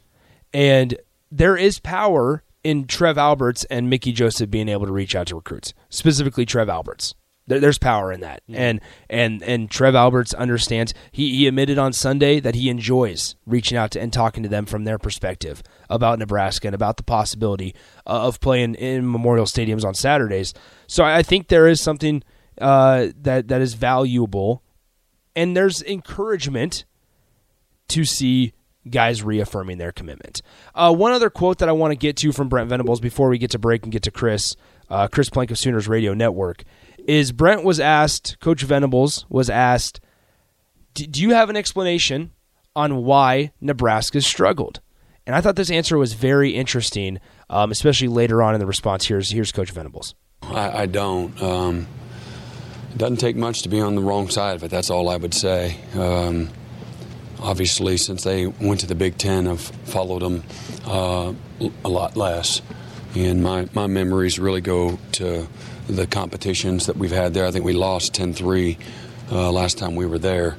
And 0.54 0.98
there 1.32 1.56
is 1.56 1.80
power 1.80 2.43
in 2.63 2.88
Trev 2.88 3.17
Alberts 3.17 3.63
and 3.65 3.89
Mickey 3.89 4.12
Joseph 4.12 4.50
being 4.50 4.69
able 4.69 4.86
to 4.86 4.91
reach 4.91 5.15
out 5.15 5.28
to 5.28 5.36
recruits, 5.36 5.74
specifically 5.89 6.46
Trev 6.46 6.69
Alberts. 6.69 7.13
There, 7.46 7.60
there's 7.60 7.78
power 7.78 8.12
in 8.12 8.22
that, 8.22 8.42
and 8.48 8.80
and 9.10 9.44
and 9.44 9.70
Trev 9.70 9.96
Alberts 9.96 10.34
understands. 10.34 10.94
He 11.12 11.36
he 11.36 11.48
admitted 11.48 11.78
on 11.78 11.92
Sunday 11.92 12.40
that 12.40 12.56
he 12.56 12.70
enjoys 12.70 13.36
reaching 13.46 13.78
out 13.78 13.92
to 13.92 14.02
and 14.02 14.14
talking 14.14 14.44
to 14.44 14.50
them 14.50 14.66
from 14.66 14.86
their 14.86 14.98
perspective 14.98 15.62
about 15.90 16.20
Nebraska 16.20 16.68
and 16.68 16.76
about 16.76 16.98
the 16.98 17.04
possibility 17.04 17.76
uh, 18.08 18.28
of 18.28 18.40
playing 18.40 18.76
in 18.76 19.10
Memorial 19.10 19.46
Stadiums 19.46 19.84
on 19.84 19.94
Saturdays. 19.94 20.54
So 20.88 21.04
I 21.04 21.18
I 21.18 21.24
think 21.24 21.48
there 21.48 21.68
is 21.68 21.82
something 21.82 22.24
uh, 22.60 23.08
that 23.22 23.50
that 23.50 23.62
is 23.62 23.74
valuable, 23.74 24.64
and 25.36 25.56
there's 25.56 25.82
encouragement 25.84 26.86
to 27.90 28.06
see 28.06 28.54
guys 28.90 29.24
reaffirming 29.24 29.78
their 29.78 29.92
commitment. 29.92 30.42
Uh, 30.76 30.94
one 30.94 31.12
other 31.12 31.30
quote 31.30 31.60
that 31.60 31.70
I 31.70 31.72
want 31.72 31.92
to 31.92 31.96
get 31.96 32.18
to 32.18 32.32
from 32.32 32.50
Brent 32.50 32.70
Venables 32.70 33.00
before 33.00 33.30
we 33.30 33.38
get 33.38 33.52
to 33.52 33.60
break 33.60 33.84
and 33.84 33.92
get 33.92 34.04
to 34.04 34.12
Chris, 34.12 34.56
uh, 34.90 35.08
Chris 35.08 35.30
Plank 35.30 35.52
of 35.52 35.58
Sooners 35.58 35.88
Radio 35.88 36.14
Network, 36.14 36.64
is 37.08 37.32
Brent 37.32 37.63
was 37.63 37.80
asked, 37.80 38.38
Coach 38.39 38.63
Venables 38.63 39.26
was 39.30 39.50
asked, 39.50 40.00
do 40.94 41.22
you 41.22 41.32
have 41.32 41.50
an 41.50 41.56
explanation 41.58 42.32
on 42.76 43.04
why 43.04 43.52
Nebraska 43.60 44.22
struggled? 44.22 44.80
And 45.26 45.36
I 45.36 45.42
thought 45.42 45.56
this 45.56 45.72
answer 45.72 45.98
was 45.98 46.13
very 46.13 46.52
interesting, 46.52 47.20
um, 47.50 47.72
especially 47.72 48.10
later 48.10 48.44
on 48.44 48.54
in 48.54 48.60
the 48.60 48.66
response. 48.66 49.06
Here's 49.06 49.30
here's 49.30 49.52
Coach 49.52 49.72
Venables. 49.72 50.16
I, 50.44 50.84
I 50.84 50.86
don't. 50.86 51.42
Um, 51.42 51.88
it 52.92 52.98
doesn't 52.98 53.18
take 53.18 53.36
much 53.36 53.62
to 53.63 53.70
be 53.70 53.80
on 53.80 53.96
the 53.96 54.02
wrong 54.02 54.30
side 54.30 54.56
of 54.56 54.63
it. 54.63 54.70
That's 54.70 54.89
all 54.89 55.10
I 55.10 55.16
would 55.16 55.34
say. 55.34 55.78
Um, 55.96 56.50
obviously, 57.42 57.98
since 57.98 58.24
they 58.24 58.48
went 58.48 58.82
to 58.82 58.86
the 58.86 58.96
Big 58.96 59.18
Ten, 59.18 59.48
I've 59.48 59.62
followed 59.62 60.22
them 60.22 60.44
uh, 60.86 61.34
a 61.84 61.89
lot 61.89 62.18
less. 62.18 62.62
And 63.16 63.42
my, 63.42 63.68
my 63.74 63.88
memories 63.88 64.39
really 64.39 64.62
go 64.62 65.00
to 65.13 65.48
the 65.88 66.08
competitions 66.08 66.86
that 66.88 66.98
we've 66.98 67.12
had 67.12 67.34
there. 67.34 67.46
I 67.46 67.52
think 67.52 67.65
we 67.65 67.74
lost 67.74 68.13
10 68.13 68.34
3 68.34 68.78
uh, 69.32 69.52
last 69.52 69.78
time 69.78 69.96
we 69.96 70.06
were 70.06 70.19
there. 70.19 70.58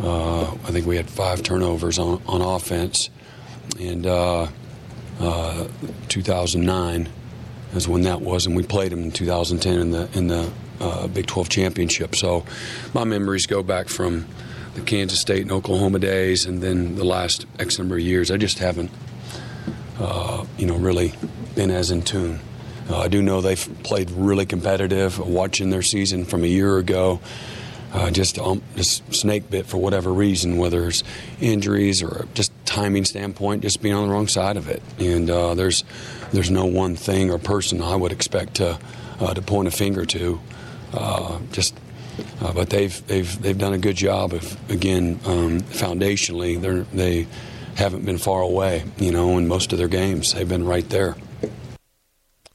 Uh, 0.00 0.50
I 0.50 0.70
think 0.70 0.86
we 0.86 0.96
had 0.96 1.08
five 1.08 1.42
turnovers 1.42 1.98
on, 1.98 2.22
on 2.26 2.40
offense. 2.40 3.10
And 3.78 4.06
uh, 4.06 4.48
uh 5.20 5.68
2009 6.08 7.08
is 7.74 7.88
when 7.88 8.02
that 8.02 8.20
was, 8.20 8.46
and 8.46 8.56
we 8.56 8.62
played 8.62 8.92
them 8.92 9.02
in 9.02 9.12
2010 9.12 9.78
in 9.78 9.90
the, 9.90 10.08
in 10.14 10.26
the 10.28 10.52
uh, 10.80 11.06
Big 11.06 11.26
12 11.26 11.48
championship. 11.48 12.16
So 12.16 12.44
my 12.92 13.04
memories 13.04 13.46
go 13.46 13.62
back 13.62 13.88
from 13.88 14.26
the 14.74 14.80
Kansas 14.80 15.20
State 15.20 15.42
and 15.42 15.52
Oklahoma 15.52 15.98
days, 15.98 16.46
and 16.46 16.62
then 16.62 16.96
the 16.96 17.04
last 17.04 17.46
X 17.58 17.78
number 17.78 17.96
of 17.96 18.00
years. 18.00 18.30
I 18.30 18.36
just 18.36 18.58
haven't, 18.58 18.90
uh, 19.98 20.44
you 20.56 20.66
know, 20.66 20.76
really 20.76 21.12
been 21.54 21.70
as 21.70 21.90
in 21.90 22.02
tune. 22.02 22.40
Uh, 22.92 22.98
I 22.98 23.08
do 23.08 23.22
know 23.22 23.40
they've 23.40 23.82
played 23.82 24.10
really 24.10 24.44
competitive. 24.44 25.18
Watching 25.18 25.70
their 25.70 25.82
season 25.82 26.26
from 26.26 26.44
a 26.44 26.46
year 26.46 26.76
ago, 26.76 27.20
uh, 27.92 28.10
just 28.10 28.38
um, 28.38 28.62
just 28.76 29.14
snake 29.14 29.48
bit 29.48 29.64
for 29.64 29.78
whatever 29.78 30.12
reason, 30.12 30.58
whether 30.58 30.86
it's 30.88 31.02
injuries 31.40 32.02
or 32.02 32.26
just 32.34 32.52
timing 32.66 33.06
standpoint, 33.06 33.62
just 33.62 33.80
being 33.80 33.94
on 33.94 34.08
the 34.08 34.12
wrong 34.12 34.28
side 34.28 34.58
of 34.58 34.68
it. 34.68 34.82
And 34.98 35.30
uh, 35.30 35.54
there's 35.54 35.84
there's 36.32 36.50
no 36.50 36.66
one 36.66 36.94
thing 36.94 37.30
or 37.30 37.38
person 37.38 37.80
I 37.80 37.96
would 37.96 38.12
expect 38.12 38.56
to 38.56 38.78
uh, 39.20 39.32
to 39.32 39.40
point 39.40 39.68
a 39.68 39.70
finger 39.70 40.04
to. 40.04 40.40
Uh, 40.92 41.38
just 41.50 41.74
uh, 42.42 42.52
but 42.52 42.68
they've 42.68 43.06
they've 43.06 43.40
they've 43.40 43.58
done 43.58 43.72
a 43.72 43.78
good 43.78 43.96
job 43.96 44.34
of 44.34 44.70
again 44.70 45.18
um, 45.24 45.60
foundationally 45.60 46.60
they 46.60 46.96
they 47.22 47.26
haven't 47.74 48.04
been 48.04 48.18
far 48.18 48.42
away 48.42 48.84
you 48.98 49.10
know 49.10 49.38
in 49.38 49.48
most 49.48 49.72
of 49.72 49.78
their 49.78 49.88
games 49.88 50.34
they've 50.34 50.48
been 50.48 50.66
right 50.66 50.90
there. 50.90 51.16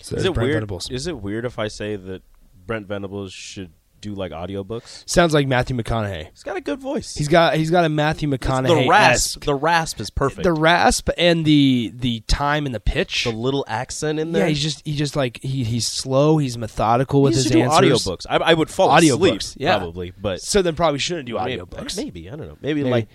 So 0.07 0.15
uh, 0.15 0.19
is 0.19 0.25
it 0.25 0.33
Brent 0.33 0.45
weird? 0.45 0.55
Venables. 0.55 0.89
Is 0.89 1.07
it 1.07 1.17
weird 1.17 1.43
if 1.43 1.59
I 1.59 1.67
say 1.67 1.97
that 1.97 2.21
Brent 2.65 2.87
Venables 2.87 3.33
should 3.33 3.71
do 3.99 4.13
like 4.13 4.31
audiobooks? 4.31 5.03
Sounds 5.09 5.33
like 5.33 5.47
Matthew 5.47 5.75
McConaughey. 5.75 6.29
He's 6.31 6.43
got 6.43 6.55
a 6.55 6.61
good 6.61 6.79
voice. 6.79 7.13
He's 7.15 7.27
got 7.27 7.55
he's 7.55 7.69
got 7.69 7.83
a 7.83 7.89
Matthew 7.89 8.29
McConaughey. 8.29 8.83
The 8.83 8.89
rasp, 8.89 9.43
the 9.43 9.55
rasp 9.55 9.99
is 9.99 10.09
perfect. 10.09 10.43
The 10.43 10.53
rasp 10.53 11.09
and 11.17 11.43
the 11.43 11.91
the 11.93 12.21
time 12.21 12.65
and 12.65 12.73
the 12.73 12.79
pitch, 12.79 13.25
the 13.25 13.31
little 13.31 13.65
accent 13.67 14.17
in 14.17 14.31
there. 14.31 14.43
Yeah, 14.43 14.49
he's 14.49 14.63
just 14.63 14.85
he 14.85 14.95
just 14.95 15.17
like 15.17 15.41
he 15.43 15.65
he's 15.65 15.87
slow. 15.87 16.37
He's 16.37 16.57
methodical 16.57 17.21
with 17.21 17.33
he 17.33 17.43
his 17.43 17.51
do 17.51 17.59
answers. 17.59 18.05
Audiobooks. 18.05 18.25
I, 18.29 18.37
I 18.37 18.53
would 18.53 18.69
fall 18.69 18.89
audiobooks, 18.89 19.37
asleep 19.39 19.57
yeah. 19.57 19.77
probably, 19.77 20.11
but 20.11 20.41
so 20.41 20.61
then 20.61 20.75
probably 20.75 20.99
shouldn't 20.99 21.25
do 21.25 21.35
maybe, 21.35 21.61
audiobooks. 21.61 21.97
Maybe 21.97 22.29
I 22.29 22.37
don't 22.37 22.47
know. 22.47 22.57
Maybe, 22.61 22.81
maybe. 22.83 22.91
like 22.91 23.07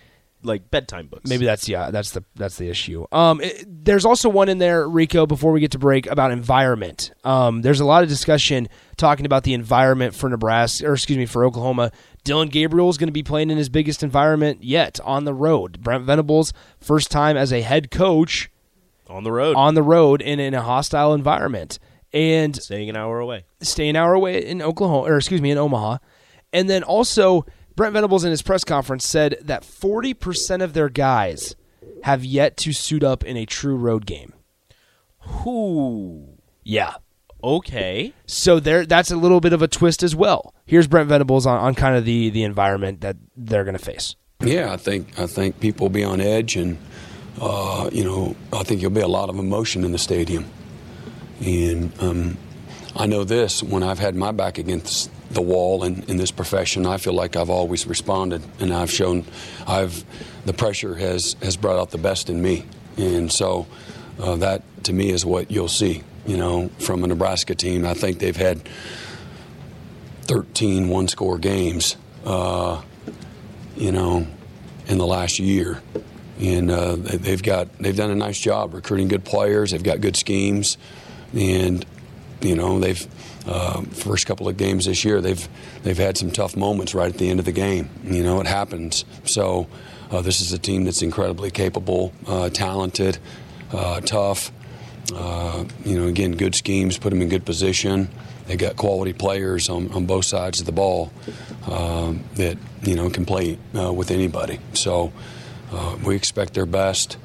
like 0.42 0.70
bedtime 0.70 1.06
books. 1.06 1.28
Maybe 1.28 1.44
that's 1.44 1.68
yeah, 1.68 1.90
that's 1.90 2.12
the 2.12 2.24
that's 2.34 2.56
the 2.56 2.68
issue. 2.68 3.06
Um, 3.12 3.40
it, 3.40 3.64
there's 3.84 4.04
also 4.04 4.28
one 4.28 4.48
in 4.48 4.58
there, 4.58 4.88
Rico. 4.88 5.26
Before 5.26 5.52
we 5.52 5.60
get 5.60 5.72
to 5.72 5.78
break, 5.78 6.06
about 6.06 6.30
environment. 6.32 7.12
Um, 7.24 7.62
there's 7.62 7.80
a 7.80 7.84
lot 7.84 8.02
of 8.02 8.08
discussion 8.08 8.68
talking 8.96 9.26
about 9.26 9.44
the 9.44 9.54
environment 9.54 10.14
for 10.14 10.28
Nebraska, 10.28 10.86
or 10.86 10.94
excuse 10.94 11.18
me, 11.18 11.26
for 11.26 11.44
Oklahoma. 11.44 11.92
Dillon 12.24 12.48
Gabriel 12.48 12.88
is 12.88 12.98
going 12.98 13.08
to 13.08 13.12
be 13.12 13.22
playing 13.22 13.50
in 13.50 13.58
his 13.58 13.68
biggest 13.68 14.02
environment 14.02 14.62
yet 14.62 15.00
on 15.04 15.24
the 15.24 15.34
road. 15.34 15.82
Brent 15.82 16.04
Venables, 16.04 16.52
first 16.80 17.10
time 17.10 17.36
as 17.36 17.52
a 17.52 17.62
head 17.62 17.90
coach 17.90 18.50
on 19.08 19.24
the 19.24 19.32
road, 19.32 19.56
on 19.56 19.74
the 19.74 19.82
road 19.82 20.22
and 20.22 20.40
in 20.40 20.54
a 20.54 20.62
hostile 20.62 21.14
environment, 21.14 21.78
and 22.12 22.56
staying 22.56 22.88
an 22.88 22.96
hour 22.96 23.18
away, 23.18 23.44
staying 23.60 23.90
an 23.90 23.96
hour 23.96 24.14
away 24.14 24.44
in 24.44 24.62
Oklahoma, 24.62 25.08
or 25.08 25.16
excuse 25.16 25.40
me, 25.40 25.50
in 25.50 25.58
Omaha, 25.58 25.98
and 26.52 26.68
then 26.68 26.82
also 26.82 27.44
Brent 27.76 27.94
Venables 27.94 28.24
in 28.24 28.30
his 28.30 28.42
press 28.42 28.64
conference 28.64 29.06
said 29.06 29.38
that 29.40 29.62
40% 29.62 30.62
of 30.62 30.74
their 30.74 30.88
guys 30.88 31.56
have 32.04 32.24
yet 32.24 32.56
to 32.58 32.72
suit 32.72 33.02
up 33.02 33.24
in 33.24 33.36
a 33.36 33.46
true 33.46 33.76
road 33.76 34.06
game. 34.06 34.32
Who? 35.20 36.38
Yeah. 36.64 36.94
Okay. 37.42 38.12
So 38.26 38.60
there 38.60 38.86
that's 38.86 39.10
a 39.10 39.16
little 39.16 39.40
bit 39.40 39.52
of 39.52 39.62
a 39.62 39.68
twist 39.68 40.02
as 40.02 40.14
well. 40.14 40.54
Here's 40.66 40.86
Brent 40.86 41.08
Venables 41.08 41.46
on, 41.46 41.58
on 41.58 41.74
kind 41.74 41.96
of 41.96 42.04
the, 42.04 42.30
the 42.30 42.44
environment 42.44 43.00
that 43.00 43.16
they're 43.36 43.64
gonna 43.64 43.78
face. 43.78 44.16
Yeah, 44.40 44.72
I 44.72 44.76
think 44.76 45.18
I 45.18 45.26
think 45.26 45.60
people 45.60 45.84
will 45.86 45.92
be 45.92 46.04
on 46.04 46.20
edge 46.20 46.56
and 46.56 46.78
uh, 47.40 47.88
you 47.92 48.04
know, 48.04 48.36
I 48.52 48.62
think 48.62 48.80
there'll 48.80 48.94
be 48.94 49.00
a 49.00 49.08
lot 49.08 49.28
of 49.28 49.38
emotion 49.38 49.84
in 49.84 49.92
the 49.92 49.98
stadium. 49.98 50.44
And 51.40 51.92
um, 52.00 52.38
I 52.94 53.06
know 53.06 53.24
this 53.24 53.62
when 53.62 53.82
I've 53.82 53.98
had 53.98 54.14
my 54.14 54.32
back 54.32 54.58
against 54.58 55.10
the 55.32 55.42
wall 55.42 55.84
in, 55.84 56.02
in 56.04 56.16
this 56.16 56.30
profession. 56.30 56.86
I 56.86 56.98
feel 56.98 57.14
like 57.14 57.36
I've 57.36 57.50
always 57.50 57.86
responded, 57.86 58.42
and 58.60 58.72
I've 58.72 58.90
shown, 58.90 59.24
I've, 59.66 60.04
the 60.44 60.52
pressure 60.52 60.94
has 60.94 61.36
has 61.42 61.56
brought 61.56 61.78
out 61.78 61.90
the 61.90 61.98
best 61.98 62.28
in 62.28 62.40
me, 62.42 62.64
and 62.96 63.32
so 63.32 63.66
uh, 64.20 64.36
that 64.36 64.62
to 64.84 64.92
me 64.92 65.10
is 65.10 65.24
what 65.24 65.50
you'll 65.50 65.68
see. 65.68 66.02
You 66.26 66.36
know, 66.36 66.68
from 66.78 67.02
a 67.02 67.06
Nebraska 67.06 67.54
team, 67.54 67.84
I 67.84 67.94
think 67.94 68.20
they've 68.20 68.36
had 68.36 68.68
13 70.22 70.88
one-score 70.88 71.38
games. 71.38 71.96
Uh, 72.24 72.80
you 73.76 73.90
know, 73.90 74.26
in 74.86 74.98
the 74.98 75.06
last 75.06 75.38
year, 75.38 75.82
and 76.40 76.70
uh, 76.70 76.96
they've 76.96 77.42
got 77.42 77.76
they've 77.78 77.96
done 77.96 78.10
a 78.10 78.14
nice 78.14 78.38
job 78.38 78.74
recruiting 78.74 79.08
good 79.08 79.24
players. 79.24 79.70
They've 79.70 79.82
got 79.82 80.00
good 80.00 80.16
schemes, 80.16 80.78
and 81.32 81.84
you 82.40 82.54
know 82.54 82.78
they've 82.78 83.06
uh, 83.46 83.82
first 83.82 84.26
couple 84.26 84.48
of 84.48 84.56
games 84.56 84.86
this 84.86 85.04
year, 85.04 85.20
they've 85.20 85.48
they've 85.82 85.98
had 85.98 86.16
some 86.16 86.30
tough 86.30 86.56
moments 86.56 86.94
right 86.94 87.12
at 87.12 87.18
the 87.18 87.28
end 87.28 87.40
of 87.40 87.44
the 87.44 87.52
game. 87.52 87.90
You 88.04 88.22
know, 88.22 88.40
it 88.40 88.46
happens. 88.46 89.04
So 89.24 89.66
uh, 90.10 90.20
this 90.20 90.40
is 90.40 90.52
a 90.52 90.58
team 90.58 90.84
that's 90.84 91.02
incredibly 91.02 91.50
capable, 91.50 92.12
uh, 92.26 92.50
talented, 92.50 93.18
uh, 93.72 94.00
tough. 94.00 94.52
Uh, 95.12 95.64
you 95.84 95.98
know, 95.98 96.06
again, 96.06 96.32
good 96.32 96.54
schemes, 96.54 96.96
put 96.98 97.10
them 97.10 97.20
in 97.20 97.28
good 97.28 97.44
position. 97.44 98.08
They 98.46 98.56
got 98.56 98.76
quality 98.76 99.12
players 99.12 99.68
on, 99.68 99.90
on 99.92 100.06
both 100.06 100.24
sides 100.24 100.60
of 100.60 100.66
the 100.66 100.72
ball 100.72 101.12
um, 101.66 102.24
that 102.34 102.58
you 102.82 102.94
know 102.94 103.10
can 103.10 103.24
play 103.24 103.58
uh, 103.76 103.92
with 103.92 104.10
anybody. 104.10 104.58
So 104.74 105.12
we 106.04 106.16
expect 106.16 106.54
their 106.54 106.66
best. 106.66 107.16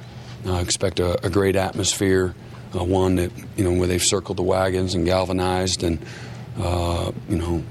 expect 0.46 1.00
a, 1.00 1.26
a 1.26 1.30
great 1.30 1.56
atmosphere 1.56 2.34
uh, 2.76 2.84
one 2.84 3.16
that 3.16 3.32
you 3.56 3.64
know 3.64 3.72
where 3.74 3.88
they've 3.88 4.04
circled 4.04 4.38
the 4.38 4.44
wagons 4.44 4.96
and 4.96 5.06
galvanized 5.06 5.84
and 5.84 6.00
uh, 6.60 7.12
you 7.30 7.38
know 7.38 7.64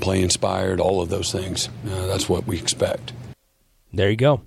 play 0.00 0.22
inspired, 0.22 0.80
all 0.80 1.00
of 1.00 1.08
those 1.10 1.30
things. 1.30 1.68
Uh, 1.86 2.06
that's 2.06 2.28
what 2.28 2.46
we 2.46 2.58
expect. 2.58 3.12
There 3.92 4.08
you 4.08 4.16
go. 4.16 4.42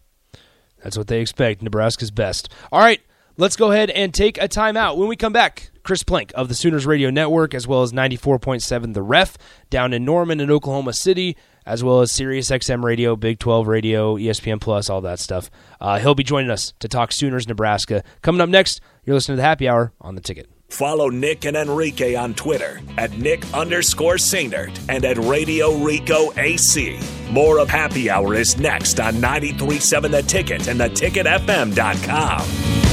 That's 0.84 0.97
what 0.97 1.08
they 1.08 1.21
expect. 1.21 1.62
Nebraska's 1.62 2.12
best. 2.12 2.49
All 2.71 2.79
right, 2.79 3.01
let's 3.38 3.56
go 3.56 3.71
ahead 3.71 3.89
and 3.89 4.13
take 4.13 4.38
a 4.38 4.47
timeout. 4.47 4.97
When 4.97 5.08
we 5.08 5.15
come 5.15 5.34
back, 5.34 5.71
Chris 5.84 6.03
Plank 6.03 6.32
of 6.36 6.47
the 6.47 6.56
Sooners 6.56 6.86
Radio 6.86 7.10
Network, 7.10 7.53
as 7.53 7.67
well 7.67 7.84
as 7.84 7.93
94.7 7.93 8.93
The 8.93 9.01
Ref 9.01 9.38
down 9.69 9.93
in 9.93 10.06
Norman 10.06 10.39
and 10.39 10.51
Oklahoma 10.51 10.93
City, 10.93 11.38
as 11.65 11.84
well 11.84 12.02
as 12.02 12.12
Sirius 12.12 12.49
XM 12.49 12.84
Radio, 12.84 13.15
Big 13.15 13.39
12 13.39 13.67
Radio, 13.67 14.17
ESPN 14.17 14.60
Plus, 14.60 14.89
all 14.89 15.02
that 15.02 15.19
stuff. 15.19 15.49
Uh, 15.80 15.99
he'll 15.99 16.15
be 16.15 16.23
joining 16.23 16.52
us 16.52 16.73
to 16.80 16.88
talk 16.88 17.12
Sooners, 17.12 17.47
Nebraska. 17.47 18.04
Coming 18.21 18.41
up 18.41 18.49
next, 18.49 18.82
you're 19.06 19.15
listening 19.15 19.38
to 19.38 19.41
the 19.41 19.47
Happy 19.47 19.67
Hour 19.67 19.93
on 20.02 20.15
the 20.15 20.21
Ticket. 20.21 20.49
Follow 20.69 21.10
Nick 21.10 21.45
and 21.45 21.56
Enrique 21.56 22.15
on 22.15 22.34
Twitter 22.34 22.82
at 22.97 23.12
Nick 23.12 23.45
underscore 23.54 24.15
Sainert 24.15 24.78
and 24.89 25.06
at 25.06 25.17
Radio 25.19 25.76
Rico 25.78 26.34
AC. 26.36 26.99
More 27.30 27.60
of 27.60 27.69
Happy 27.69 28.10
Hour 28.10 28.34
is 28.34 28.58
next 28.58 28.99
on 28.99 29.15
93.7 29.15 30.10
The 30.10 30.23
Ticket 30.23 30.67
and 30.67 30.80
theticketfm.com. 30.80 32.92